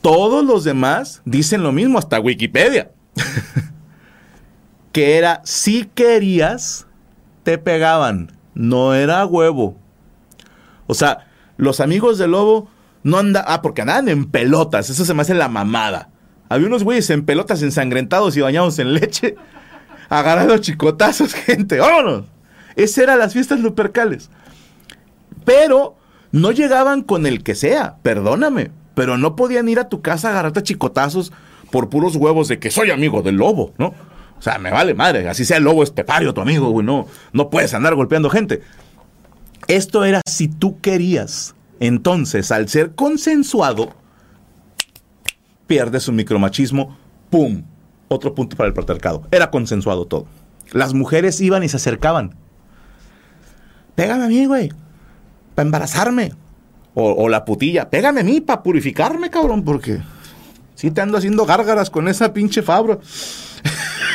todos 0.00 0.44
los 0.44 0.62
demás 0.62 1.22
dicen 1.24 1.64
lo 1.64 1.72
mismo, 1.72 1.98
hasta 1.98 2.20
Wikipedia. 2.20 2.92
que 4.92 5.18
era, 5.18 5.40
si 5.42 5.86
querías, 5.86 6.86
te 7.42 7.58
pegaban, 7.58 8.30
no 8.54 8.94
era 8.94 9.26
huevo. 9.26 9.76
O 10.86 10.94
sea, 10.94 11.26
los 11.56 11.80
amigos 11.80 12.16
del 12.16 12.30
lobo 12.30 12.70
no 13.08 13.18
andan, 13.18 13.44
ah, 13.46 13.62
porque 13.62 13.82
andaban 13.82 14.08
en 14.08 14.26
pelotas, 14.26 14.90
eso 14.90 15.04
se 15.04 15.14
me 15.14 15.22
hace 15.22 15.34
la 15.34 15.48
mamada. 15.48 16.10
Había 16.48 16.66
unos 16.66 16.84
güeyes 16.84 17.08
en 17.10 17.24
pelotas 17.24 17.62
ensangrentados 17.62 18.36
y 18.36 18.40
bañados 18.40 18.78
en 18.78 18.94
leche, 18.94 19.36
agarrando 20.08 20.58
chicotazos, 20.58 21.34
gente, 21.46 21.78
vámonos. 21.78 22.24
Esas 22.76 22.98
eran 22.98 23.18
las 23.18 23.32
fiestas 23.32 23.60
lupercales. 23.60 24.30
Pero 25.44 25.96
no 26.30 26.52
llegaban 26.52 27.02
con 27.02 27.26
el 27.26 27.42
que 27.42 27.54
sea, 27.54 27.96
perdóname. 28.02 28.70
Pero 28.94 29.16
no 29.16 29.36
podían 29.36 29.68
ir 29.68 29.78
a 29.80 29.88
tu 29.88 30.02
casa 30.02 30.28
a 30.28 30.30
agarrarte 30.32 30.62
chicotazos 30.62 31.32
por 31.70 31.88
puros 31.88 32.16
huevos 32.16 32.48
de 32.48 32.58
que 32.58 32.70
soy 32.70 32.90
amigo 32.90 33.22
del 33.22 33.36
lobo, 33.36 33.72
¿no? 33.78 33.94
O 34.38 34.42
sea, 34.42 34.58
me 34.58 34.70
vale 34.70 34.94
madre, 34.94 35.28
así 35.28 35.44
sea 35.44 35.56
el 35.56 35.64
lobo 35.64 35.82
estepario 35.82 36.32
tu 36.32 36.40
amigo, 36.40 36.70
güey, 36.70 36.86
no, 36.86 37.06
no 37.32 37.50
puedes 37.50 37.74
andar 37.74 37.94
golpeando 37.94 38.30
gente. 38.30 38.60
Esto 39.66 40.04
era 40.04 40.20
si 40.26 40.48
tú 40.48 40.80
querías. 40.80 41.54
Entonces, 41.80 42.50
al 42.50 42.68
ser 42.68 42.94
consensuado, 42.94 43.94
pierde 45.66 46.00
su 46.00 46.12
micromachismo, 46.12 46.96
¡pum! 47.30 47.62
Otro 48.08 48.34
punto 48.34 48.56
para 48.56 48.68
el 48.68 48.74
patriarcado. 48.74 49.26
Era 49.30 49.50
consensuado 49.50 50.06
todo. 50.06 50.26
Las 50.72 50.94
mujeres 50.94 51.40
iban 51.40 51.62
y 51.62 51.68
se 51.68 51.76
acercaban 51.76 52.34
pégame 53.98 54.24
a 54.26 54.28
mí, 54.28 54.46
güey, 54.46 54.70
para 55.56 55.66
embarazarme. 55.66 56.32
O, 56.94 57.28
la 57.28 57.44
putilla, 57.44 57.90
pégame 57.90 58.20
a 58.20 58.24
mí 58.24 58.40
para 58.40 58.62
purificarme, 58.62 59.30
cabrón, 59.30 59.64
porque 59.64 60.00
si 60.74 60.90
te 60.90 61.00
ando 61.00 61.18
haciendo 61.18 61.46
gárgaras 61.46 61.90
con 61.90 62.08
esa 62.08 62.32
pinche 62.32 62.62
fabra. 62.62 62.98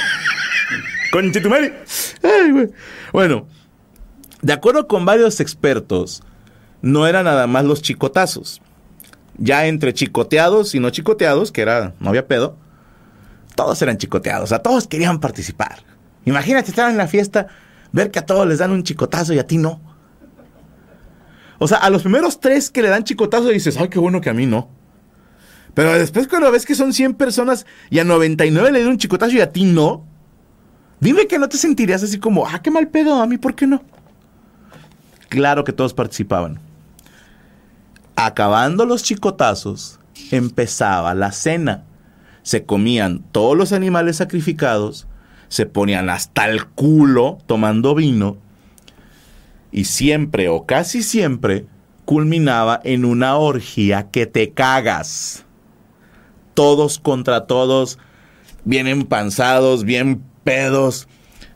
con 1.12 1.32
Chitumari. 1.32 1.72
Ay, 2.24 2.52
güey. 2.52 2.70
Bueno, 3.14 3.48
de 4.42 4.54
acuerdo 4.54 4.88
con 4.88 5.06
varios 5.06 5.40
expertos, 5.40 6.24
no 6.84 7.08
eran 7.08 7.24
nada 7.24 7.48
más 7.48 7.64
los 7.64 7.82
chicotazos. 7.82 8.62
Ya 9.38 9.66
entre 9.66 9.94
chicoteados 9.94 10.76
y 10.76 10.80
no 10.80 10.92
chicoteados, 10.92 11.52
que 11.52 11.62
era, 11.62 11.96
no 12.00 12.10
había 12.10 12.28
pedo, 12.28 12.58
todos 13.56 13.82
eran 13.82 13.98
chicoteados, 13.98 14.50
sea, 14.50 14.60
todos 14.60 14.88
querían 14.88 15.20
participar. 15.20 15.78
Imagínate 16.26 16.70
estar 16.70 16.92
en 16.92 16.98
la 16.98 17.08
fiesta 17.08 17.48
ver 17.92 18.12
que 18.12 18.20
a 18.20 18.26
todos 18.26 18.46
les 18.46 18.60
dan 18.60 18.72
un 18.72 18.84
chicotazo 18.84 19.34
y 19.34 19.40
a 19.40 19.48
ti 19.48 19.58
no. 19.58 19.82
O 21.58 21.68
sea, 21.68 21.78
a 21.78 21.90
los 21.90 22.02
primeros 22.02 22.40
tres 22.40 22.70
que 22.70 22.82
le 22.82 22.90
dan 22.90 23.06
chicotazo 23.06 23.48
dices, 23.48 23.78
ay, 23.78 23.88
qué 23.88 23.98
bueno 23.98 24.20
que 24.20 24.30
a 24.30 24.34
mí 24.34 24.46
no. 24.46 24.70
Pero 25.74 25.94
después 25.94 26.28
cuando 26.28 26.52
ves 26.52 26.66
que 26.66 26.76
son 26.76 26.92
100 26.92 27.14
personas 27.14 27.66
y 27.90 28.00
a 28.00 28.04
99 28.04 28.72
le 28.72 28.82
dan 28.82 28.90
un 28.90 28.98
chicotazo 28.98 29.34
y 29.34 29.42
a 29.42 29.52
ti 29.52 29.64
no, 29.64 30.06
dime 31.00 31.28
que 31.28 31.40
no 31.40 31.48
te 31.48 31.58
sentirías 31.58 32.04
así 32.04 32.20
como, 32.20 32.46
ah, 32.46 32.62
qué 32.62 32.70
mal 32.70 32.90
pedo, 32.90 33.22
a 33.22 33.26
mí, 33.26 33.38
¿por 33.38 33.56
qué 33.56 33.68
no? 33.68 33.82
Claro 35.30 35.64
que 35.64 35.72
todos 35.72 35.94
participaban. 35.94 36.73
Acabando 38.16 38.86
los 38.86 39.04
chicotazos, 39.04 40.00
empezaba 40.32 41.14
la 41.14 41.32
cena. 41.32 41.84
Se 42.42 42.66
comían 42.66 43.24
todos 43.32 43.58
los 43.58 43.72
animales 43.72 44.18
sacrificados 44.18 45.08
se 45.54 45.68
ponían 45.68 46.10
hasta 46.10 46.50
el 46.50 46.66
culo 46.66 47.38
tomando 47.46 47.94
vino 47.94 48.38
y 49.72 49.84
siempre 49.84 50.50
o 50.50 50.66
casi 50.66 51.04
siempre 51.04 51.68
culminaba 52.06 52.82
en 52.84 53.06
una 53.06 53.36
orgía 53.36 54.10
que 54.10 54.26
te 54.26 54.52
cagas. 54.52 55.46
Todos 56.56 56.98
contra 56.98 57.46
todos, 57.46 58.00
bien 58.66 58.88
empanzados, 58.88 59.84
bien 59.84 60.24
pedos. 60.44 61.08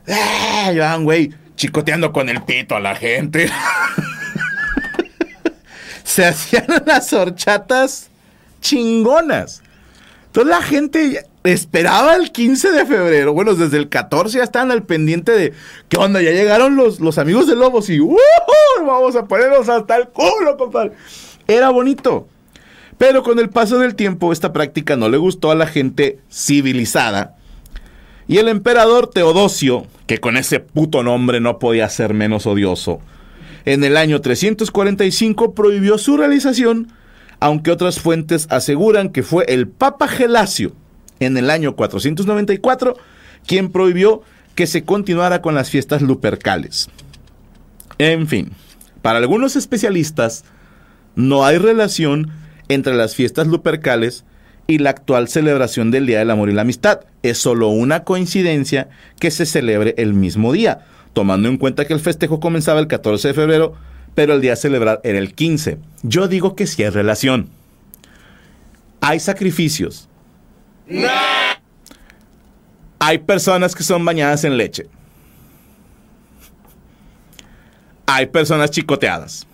¡Ah! 0.06 0.96
güey, 1.00 1.34
chicoteando 1.56 2.12
con 2.12 2.28
el 2.28 2.40
pito 2.44 2.76
a 2.76 2.80
la 2.80 2.94
gente. 2.94 3.50
Se 6.08 6.24
hacían 6.24 6.64
las 6.86 7.12
horchatas 7.12 8.08
chingonas. 8.62 9.62
Toda 10.32 10.46
la 10.46 10.62
gente 10.62 11.26
esperaba 11.44 12.16
el 12.16 12.32
15 12.32 12.72
de 12.72 12.86
febrero. 12.86 13.34
Bueno, 13.34 13.54
desde 13.54 13.76
el 13.76 13.90
14 13.90 14.38
ya 14.38 14.44
estaban 14.44 14.70
al 14.70 14.84
pendiente 14.84 15.32
de 15.32 15.52
qué 15.90 15.98
onda, 15.98 16.22
ya 16.22 16.30
llegaron 16.30 16.76
los, 16.76 17.00
los 17.00 17.18
amigos 17.18 17.46
de 17.46 17.56
Lobos 17.56 17.90
y 17.90 18.00
vamos 18.80 19.16
a 19.16 19.26
ponernos 19.26 19.68
hasta 19.68 19.96
el 19.96 20.08
culo, 20.08 20.56
compadre. 20.56 20.92
Era 21.46 21.68
bonito. 21.68 22.26
Pero 22.96 23.22
con 23.22 23.38
el 23.38 23.50
paso 23.50 23.78
del 23.78 23.94
tiempo, 23.94 24.32
esta 24.32 24.54
práctica 24.54 24.96
no 24.96 25.10
le 25.10 25.18
gustó 25.18 25.50
a 25.50 25.54
la 25.54 25.66
gente 25.66 26.20
civilizada. 26.32 27.36
Y 28.26 28.38
el 28.38 28.48
emperador 28.48 29.10
Teodosio, 29.10 29.86
que 30.06 30.18
con 30.18 30.38
ese 30.38 30.60
puto 30.60 31.02
nombre 31.02 31.38
no 31.40 31.58
podía 31.58 31.86
ser 31.90 32.14
menos 32.14 32.46
odioso, 32.46 33.00
en 33.68 33.84
el 33.84 33.98
año 33.98 34.22
345 34.22 35.54
prohibió 35.54 35.98
su 35.98 36.16
realización, 36.16 36.90
aunque 37.38 37.70
otras 37.70 38.00
fuentes 38.00 38.46
aseguran 38.48 39.10
que 39.10 39.22
fue 39.22 39.44
el 39.46 39.68
Papa 39.68 40.08
Gelasio, 40.08 40.72
en 41.20 41.36
el 41.36 41.50
año 41.50 41.76
494, 41.76 42.96
quien 43.46 43.70
prohibió 43.70 44.22
que 44.54 44.66
se 44.66 44.84
continuara 44.84 45.42
con 45.42 45.54
las 45.54 45.68
fiestas 45.68 46.00
lupercales. 46.00 46.88
En 47.98 48.26
fin, 48.26 48.52
para 49.02 49.18
algunos 49.18 49.54
especialistas, 49.54 50.46
no 51.14 51.44
hay 51.44 51.58
relación 51.58 52.30
entre 52.68 52.94
las 52.94 53.14
fiestas 53.14 53.48
lupercales 53.48 54.24
y 54.66 54.78
la 54.78 54.90
actual 54.90 55.28
celebración 55.28 55.90
del 55.90 56.06
Día 56.06 56.20
del 56.20 56.30
Amor 56.30 56.48
y 56.48 56.54
la 56.54 56.62
Amistad. 56.62 57.00
Es 57.22 57.36
solo 57.36 57.68
una 57.68 58.04
coincidencia 58.04 58.88
que 59.20 59.30
se 59.30 59.44
celebre 59.44 59.94
el 59.98 60.14
mismo 60.14 60.54
día, 60.54 60.86
tomando 61.12 61.48
en 61.48 61.56
cuenta 61.56 61.84
que 61.84 61.94
el 61.94 62.00
festejo 62.00 62.40
comenzaba 62.40 62.80
el 62.80 62.86
14 62.86 63.28
de 63.28 63.34
febrero, 63.34 63.74
pero 64.14 64.34
el 64.34 64.40
día 64.40 64.54
a 64.54 64.56
celebrar 64.56 65.00
era 65.04 65.18
el 65.18 65.34
15. 65.34 65.78
Yo 66.02 66.28
digo 66.28 66.56
que 66.56 66.66
sí 66.66 66.82
hay 66.82 66.90
relación. 66.90 67.48
Hay 69.00 69.20
sacrificios. 69.20 70.08
Hay 72.98 73.18
personas 73.18 73.74
que 73.74 73.82
son 73.82 74.04
bañadas 74.04 74.44
en 74.44 74.56
leche. 74.56 74.86
Hay 78.06 78.26
personas 78.26 78.70
chicoteadas. 78.70 79.46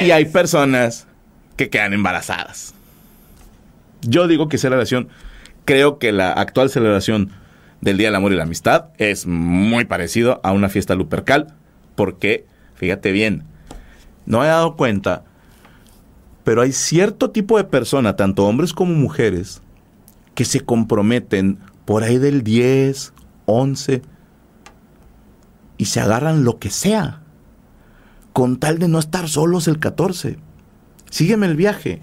Y 0.00 0.10
hay 0.10 0.24
personas 0.26 1.06
que 1.56 1.68
quedan 1.68 1.92
embarazadas. 1.92 2.74
Yo 4.00 4.26
digo 4.26 4.48
que 4.48 4.56
esa 4.56 4.68
relación, 4.68 5.08
creo 5.64 5.98
que 5.98 6.12
la 6.12 6.32
actual 6.32 6.70
celebración 6.70 7.30
del 7.82 7.98
Día 7.98 8.08
del 8.08 8.14
Amor 8.14 8.32
y 8.32 8.36
la 8.36 8.44
Amistad 8.44 8.86
es 8.96 9.26
muy 9.26 9.84
parecido 9.84 10.40
a 10.42 10.52
una 10.52 10.70
fiesta 10.70 10.94
lupercal, 10.94 11.54
porque, 11.94 12.46
fíjate 12.74 13.12
bien, 13.12 13.44
no 14.24 14.42
he 14.42 14.46
dado 14.46 14.76
cuenta, 14.76 15.24
pero 16.44 16.62
hay 16.62 16.72
cierto 16.72 17.30
tipo 17.30 17.58
de 17.58 17.64
persona, 17.64 18.16
tanto 18.16 18.46
hombres 18.46 18.72
como 18.72 18.94
mujeres, 18.94 19.60
que 20.34 20.46
se 20.46 20.60
comprometen 20.60 21.58
por 21.84 22.04
ahí 22.04 22.16
del 22.16 22.42
10, 22.42 23.12
11, 23.44 24.00
y 25.76 25.84
se 25.84 26.00
agarran 26.00 26.44
lo 26.44 26.58
que 26.58 26.70
sea 26.70 27.22
con 28.32 28.58
tal 28.58 28.78
de 28.78 28.88
no 28.88 28.98
estar 28.98 29.28
solos 29.28 29.68
el 29.68 29.78
14. 29.78 30.38
Sígueme 31.10 31.46
el 31.46 31.56
viaje. 31.56 32.02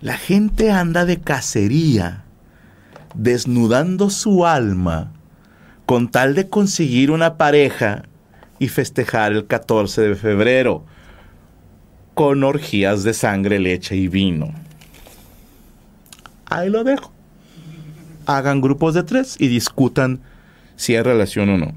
La 0.00 0.16
gente 0.16 0.70
anda 0.70 1.04
de 1.04 1.20
cacería, 1.20 2.24
desnudando 3.18 4.10
su 4.10 4.46
alma, 4.46 5.12
con 5.84 6.08
tal 6.08 6.34
de 6.34 6.48
conseguir 6.48 7.10
una 7.10 7.36
pareja 7.36 8.04
y 8.58 8.68
festejar 8.68 9.32
el 9.32 9.46
14 9.46 10.02
de 10.02 10.14
febrero, 10.14 10.84
con 12.14 12.42
orgías 12.44 13.02
de 13.02 13.12
sangre, 13.12 13.58
leche 13.58 13.96
y 13.96 14.08
vino. 14.08 14.52
Ahí 16.46 16.70
lo 16.70 16.84
dejo. 16.84 17.12
Hagan 18.26 18.60
grupos 18.60 18.94
de 18.94 19.02
tres 19.02 19.36
y 19.38 19.48
discutan 19.48 20.20
si 20.76 20.94
hay 20.94 21.02
relación 21.02 21.48
o 21.50 21.58
no. 21.58 21.74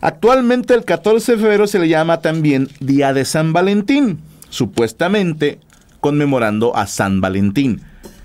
Actualmente 0.00 0.74
el 0.74 0.84
14 0.84 1.32
de 1.32 1.38
febrero 1.38 1.66
se 1.66 1.78
le 1.78 1.88
llama 1.88 2.20
también 2.20 2.68
Día 2.80 3.14
de 3.14 3.24
San 3.24 3.52
Valentín, 3.52 4.20
supuestamente 4.50 5.60
conmemorando 6.00 6.76
a 6.76 6.86
San 6.86 7.20
Valentín. 7.20 7.80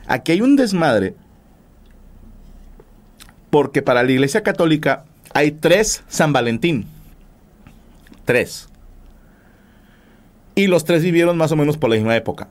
Aquí 0.07 0.33
hay 0.33 0.41
un 0.41 0.57
desmadre 0.57 1.15
porque 3.51 3.83
para 3.83 4.01
la 4.01 4.11
Iglesia 4.11 4.41
Católica 4.41 5.05
hay 5.33 5.51
tres 5.51 6.03
San 6.07 6.33
Valentín. 6.33 6.87
Tres. 8.25 8.69
Y 10.55 10.67
los 10.67 10.83
tres 10.83 11.03
vivieron 11.03 11.37
más 11.37 11.51
o 11.51 11.55
menos 11.55 11.77
por 11.77 11.91
la 11.91 11.97
misma 11.97 12.15
época. 12.15 12.47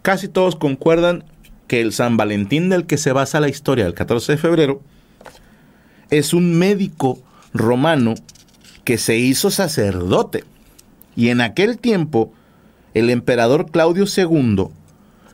Casi 0.00 0.28
todos 0.28 0.56
concuerdan 0.56 1.24
que 1.66 1.80
el 1.80 1.92
San 1.92 2.16
Valentín 2.16 2.68
del 2.70 2.86
que 2.86 2.96
se 2.96 3.12
basa 3.12 3.40
la 3.40 3.48
historia 3.48 3.84
del 3.84 3.94
14 3.94 4.32
de 4.32 4.38
febrero 4.38 4.80
es 6.10 6.34
un 6.34 6.58
médico 6.58 7.18
romano 7.54 8.14
que 8.84 8.98
se 8.98 9.16
hizo 9.16 9.50
sacerdote. 9.50 10.44
Y 11.16 11.28
en 11.28 11.40
aquel 11.40 11.78
tiempo, 11.78 12.32
el 12.94 13.10
emperador 13.10 13.70
Claudio 13.70 14.04
II 14.04 14.68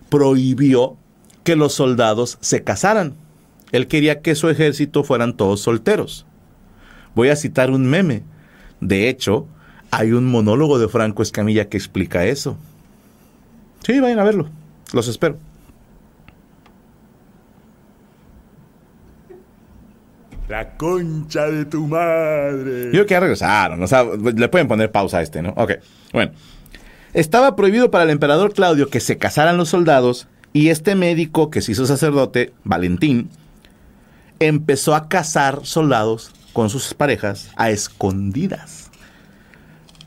prohibió 0.09 0.97
que 1.45 1.57
los 1.57 1.75
soldados 1.75 2.39
se 2.41 2.63
casaran. 2.63 3.15
Él 3.73 3.87
quería 3.87 4.21
que 4.23 4.35
su 4.35 4.49
ejército 4.49 5.05
fueran 5.05 5.37
todos 5.37 5.61
solteros. 5.61 6.27
Voy 7.15 7.29
a 7.29 7.37
citar 7.37 7.71
un 7.71 7.87
meme. 7.87 8.23
De 8.81 9.09
hecho, 9.09 9.47
hay 9.91 10.13
un 10.13 10.25
monólogo 10.27 10.79
de 10.79 10.89
Franco 10.89 11.23
Escamilla 11.23 11.69
que 11.69 11.77
explica 11.77 12.25
eso. 12.25 12.57
Sí, 13.85 14.01
vayan 14.01 14.19
a 14.19 14.25
verlo. 14.25 14.49
Los 14.93 15.09
espero. 15.09 15.39
La 20.49 20.77
concha 20.77 21.47
de 21.49 21.67
tu 21.67 21.87
madre. 21.87 22.91
Yo 22.93 23.05
que 23.05 23.13
ya 23.13 23.21
regresaron, 23.21 23.83
o 23.83 23.87
sea, 23.87 24.05
le 24.05 24.49
pueden 24.49 24.67
poner 24.67 24.91
pausa 24.91 25.19
a 25.19 25.23
este, 25.23 25.43
¿no? 25.43 25.51
Ok, 25.57 25.73
bueno. 26.13 26.33
Estaba 27.13 27.55
prohibido 27.55 27.91
para 27.91 28.05
el 28.05 28.11
emperador 28.11 28.55
Claudio 28.55 28.89
que 28.89 29.01
se 29.01 29.19
casaran 29.19 29.59
los 29.59 29.69
soldados 29.71 30.27
y 30.53 30.69
este 30.69 30.95
médico 30.95 31.51
que 31.51 31.61
se 31.61 31.73
hizo 31.73 31.87
sacerdote, 31.87 32.53
Valentín, 32.65 33.29
empezó 34.41 34.95
a 34.95 35.09
cazar 35.09 35.61
soldados 35.65 36.33
con 36.53 36.71
sus 36.71 36.95
parejas 36.95 37.51
a 37.57 37.71
escondidas. 37.71 38.91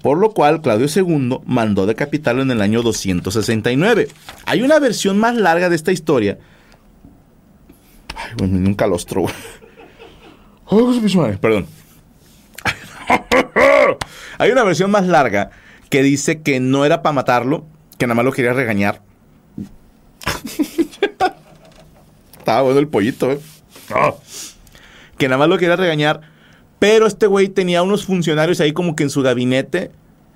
Por 0.01 0.17
lo 0.17 0.31
cual 0.31 0.61
Claudio 0.61 0.87
II 0.93 1.39
mandó 1.45 1.85
decapitarlo 1.85 2.41
en 2.41 2.51
el 2.51 2.61
año 2.61 2.81
269. 2.81 4.07
Hay 4.45 4.61
una 4.61 4.79
versión 4.79 5.19
más 5.19 5.35
larga 5.35 5.69
de 5.69 5.75
esta 5.75 5.91
historia. 5.91 6.39
Ay, 8.15 8.31
bueno, 8.37 8.57
nunca 8.59 8.87
los 8.87 9.05
trobo. 9.05 9.29
Perdón. 11.39 11.67
Hay 14.37 14.51
una 14.51 14.63
versión 14.63 14.89
más 14.89 15.05
larga 15.05 15.51
que 15.89 16.01
dice 16.01 16.41
que 16.41 16.59
no 16.59 16.85
era 16.85 17.01
para 17.01 17.13
matarlo, 17.13 17.65
que 17.97 18.07
nada 18.07 18.15
más 18.15 18.25
lo 18.25 18.31
quería 18.31 18.53
regañar. 18.53 19.01
Estaba 22.39 22.61
bueno 22.63 22.79
el 22.79 22.87
pollito, 22.87 23.31
¿eh? 23.31 23.39
Ah. 23.95 24.13
Que 25.17 25.27
nada 25.27 25.37
más 25.37 25.49
lo 25.49 25.57
quería 25.57 25.75
regañar. 25.75 26.21
Pero 26.79 27.05
este 27.05 27.27
güey 27.27 27.49
tenía 27.49 27.83
unos 27.83 28.05
funcionarios 28.05 28.59
ahí 28.59 28.73
como 28.73 28.95
que 28.95 29.03
en 29.03 29.11
su 29.11 29.21
gabinete 29.21 29.91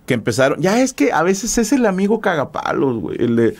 que 0.06 0.13
empezaron. 0.13 0.62
Ya 0.62 0.80
es 0.82 0.94
que 0.94 1.12
a 1.12 1.24
veces 1.24 1.58
es 1.58 1.72
el 1.72 1.86
amigo 1.86 2.22
cagapalos, 2.22 3.00
güey. 3.00 3.18
El 3.20 3.36
de. 3.36 3.56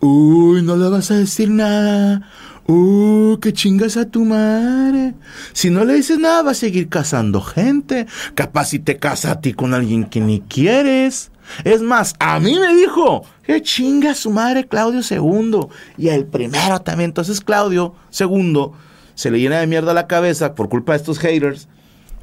Uy, 0.00 0.62
no 0.62 0.76
le 0.76 0.88
vas 0.88 1.10
a 1.10 1.16
decir 1.16 1.50
nada. 1.50 2.28
Uh, 2.66 3.38
que 3.40 3.52
chingas 3.52 3.96
a 3.96 4.06
tu 4.06 4.24
madre. 4.24 5.14
Si 5.52 5.68
no 5.68 5.84
le 5.84 5.94
dices 5.94 6.18
nada, 6.18 6.42
va 6.42 6.52
a 6.52 6.54
seguir 6.54 6.88
cazando 6.88 7.40
gente. 7.40 8.06
Capaz 8.34 8.66
si 8.66 8.78
te 8.78 8.96
casa 8.96 9.32
a 9.32 9.40
ti 9.40 9.52
con 9.52 9.74
alguien 9.74 10.04
que 10.04 10.20
ni 10.20 10.40
quieres. 10.40 11.30
Es 11.64 11.82
más, 11.82 12.14
a 12.18 12.38
mí 12.40 12.58
me 12.58 12.74
dijo 12.74 13.24
que 13.42 13.60
chinga 13.62 14.12
a 14.12 14.14
su 14.14 14.30
madre 14.30 14.66
Claudio 14.66 15.00
II. 15.08 15.66
Y 15.98 16.08
el 16.08 16.24
primero 16.24 16.80
también. 16.80 17.10
Entonces 17.10 17.40
Claudio 17.40 17.94
II 18.18 18.70
se 19.14 19.30
le 19.30 19.40
llena 19.40 19.60
de 19.60 19.66
mierda 19.66 19.94
la 19.94 20.06
cabeza 20.06 20.54
por 20.54 20.68
culpa 20.68 20.92
de 20.92 20.98
estos 20.98 21.18
haters 21.18 21.68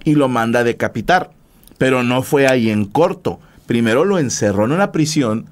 y 0.04 0.16
lo 0.16 0.28
manda 0.28 0.60
a 0.60 0.64
decapitar. 0.64 1.32
Pero 1.78 2.04
no 2.04 2.24
fue 2.24 2.48
ahí 2.48 2.70
en 2.70 2.86
corto. 2.86 3.40
Primero 3.66 4.06
lo 4.06 4.20
encerró 4.20 4.66
en 4.66 4.72
una 4.72 4.92
prisión 4.92 5.46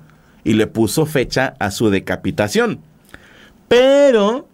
y 0.43 0.54
le 0.54 0.67
puso 0.67 1.06
fecha 1.06 1.56
a 1.60 1.71
su 1.71 1.89
decapitación. 1.89 2.80
Pero 3.67 4.47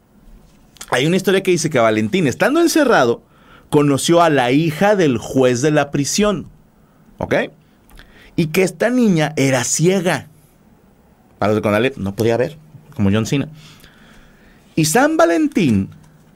hay 0.90 1.06
una 1.06 1.16
historia 1.16 1.42
que 1.42 1.52
dice 1.52 1.70
que 1.70 1.80
Valentín, 1.80 2.28
estando 2.28 2.62
encerrado, 2.62 3.24
conoció 3.70 4.22
a 4.22 4.30
la 4.30 4.52
hija 4.52 4.96
del 4.96 5.18
juez 5.18 5.62
de 5.62 5.72
la 5.72 5.92
prisión. 5.92 6.48
¿Ok? 7.18 7.36
Y 8.36 8.48
que 8.48 8.64
esta 8.64 8.90
niña 8.90 9.34
era 9.36 9.64
ciega. 9.64 10.28
Para 11.40 11.52
los 11.52 11.58
de 11.58 11.62
Conalep 11.62 11.98
no 11.98 12.16
podía 12.16 12.38
ver, 12.38 12.58
como 12.96 13.12
John 13.12 13.26
Cena. 13.26 13.50
Y 14.76 14.86
San 14.86 15.18
Valentín 15.18 15.90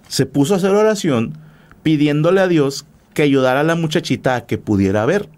se 0.08 0.26
puso 0.26 0.54
a 0.54 0.58
hacer 0.58 0.72
oración 0.72 1.38
pidiéndole 1.84 2.42
a 2.42 2.48
Dios 2.48 2.86
que 3.14 3.24
ayudara 3.24 3.62
a 3.62 3.64
la 3.64 3.76
muchachita 3.76 4.36
a 4.36 4.46
que 4.46 4.58
pudiera 4.58 5.06
ver. 5.06 5.30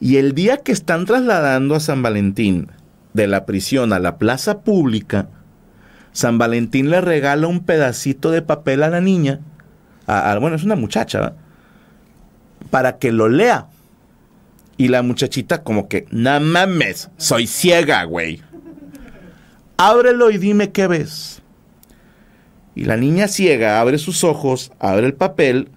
Y 0.00 0.16
el 0.16 0.34
día 0.34 0.58
que 0.58 0.72
están 0.72 1.04
trasladando 1.06 1.74
a 1.74 1.80
San 1.80 2.02
Valentín 2.02 2.68
de 3.12 3.26
la 3.26 3.44
prisión 3.46 3.92
a 3.92 3.98
la 3.98 4.16
plaza 4.18 4.60
pública, 4.62 5.28
San 6.12 6.38
Valentín 6.38 6.90
le 6.90 7.00
regala 7.00 7.46
un 7.46 7.60
pedacito 7.60 8.30
de 8.30 8.42
papel 8.42 8.82
a 8.82 8.88
la 8.90 9.00
niña, 9.00 9.40
a- 10.06 10.36
bueno, 10.38 10.56
es 10.56 10.64
una 10.64 10.76
muchacha, 10.76 11.20
¿verdad? 11.20 11.36
para 12.70 12.98
que 12.98 13.12
lo 13.12 13.28
lea. 13.28 13.66
Y 14.78 14.88
la 14.88 15.02
muchachita 15.02 15.62
como 15.62 15.88
que, 15.88 16.06
no 16.10 16.40
mames, 16.40 17.10
soy 17.18 17.46
ciega, 17.46 18.02
güey. 18.04 18.40
Ábrelo 19.76 20.30
y 20.30 20.38
dime 20.38 20.70
qué 20.72 20.86
ves. 20.86 21.41
Y 22.74 22.84
la 22.84 22.96
niña 22.96 23.28
ciega 23.28 23.80
abre 23.80 23.98
sus 23.98 24.24
ojos, 24.24 24.72
abre 24.78 25.06
el 25.06 25.14
papel 25.14 25.68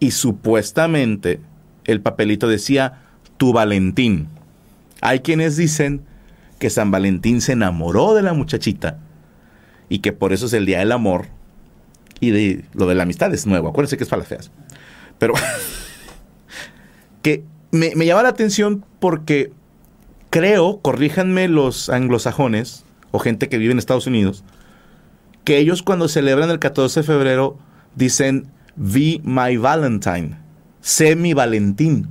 y 0.00 0.12
supuestamente 0.12 1.40
el 1.84 2.00
papelito 2.00 2.48
decía, 2.48 3.02
tu 3.36 3.52
Valentín. 3.52 4.28
Hay 5.00 5.20
quienes 5.20 5.56
dicen 5.56 6.02
que 6.58 6.70
San 6.70 6.90
Valentín 6.90 7.40
se 7.40 7.52
enamoró 7.52 8.14
de 8.14 8.22
la 8.22 8.32
muchachita 8.32 8.98
y 9.88 9.98
que 9.98 10.12
por 10.12 10.32
eso 10.32 10.46
es 10.46 10.52
el 10.52 10.66
Día 10.66 10.78
del 10.78 10.92
Amor 10.92 11.26
y 12.18 12.30
de 12.30 12.64
lo 12.72 12.86
de 12.86 12.94
la 12.94 13.02
amistad 13.02 13.32
es 13.34 13.46
nuevo. 13.46 13.68
Acuérdense 13.68 13.96
que 13.96 14.04
es 14.04 14.10
para 14.10 14.20
las 14.20 14.28
feas. 14.28 14.50
Pero 15.18 15.34
que 17.22 17.44
me, 17.70 17.94
me 17.94 18.06
llama 18.06 18.22
la 18.22 18.30
atención 18.30 18.84
porque 19.00 19.52
creo, 20.30 20.80
corríjanme 20.80 21.48
los 21.48 21.88
anglosajones 21.90 22.84
o 23.10 23.18
gente 23.18 23.48
que 23.48 23.58
vive 23.58 23.72
en 23.72 23.78
Estados 23.78 24.06
Unidos, 24.06 24.44
que 25.46 25.58
ellos 25.58 25.84
cuando 25.84 26.08
celebran 26.08 26.50
el 26.50 26.58
14 26.58 27.00
de 27.00 27.06
febrero 27.06 27.56
dicen, 27.94 28.48
Be 28.74 29.20
my 29.22 29.56
Valentine, 29.56 30.40
sé 30.80 31.14
mi 31.14 31.34
Valentín. 31.34 32.08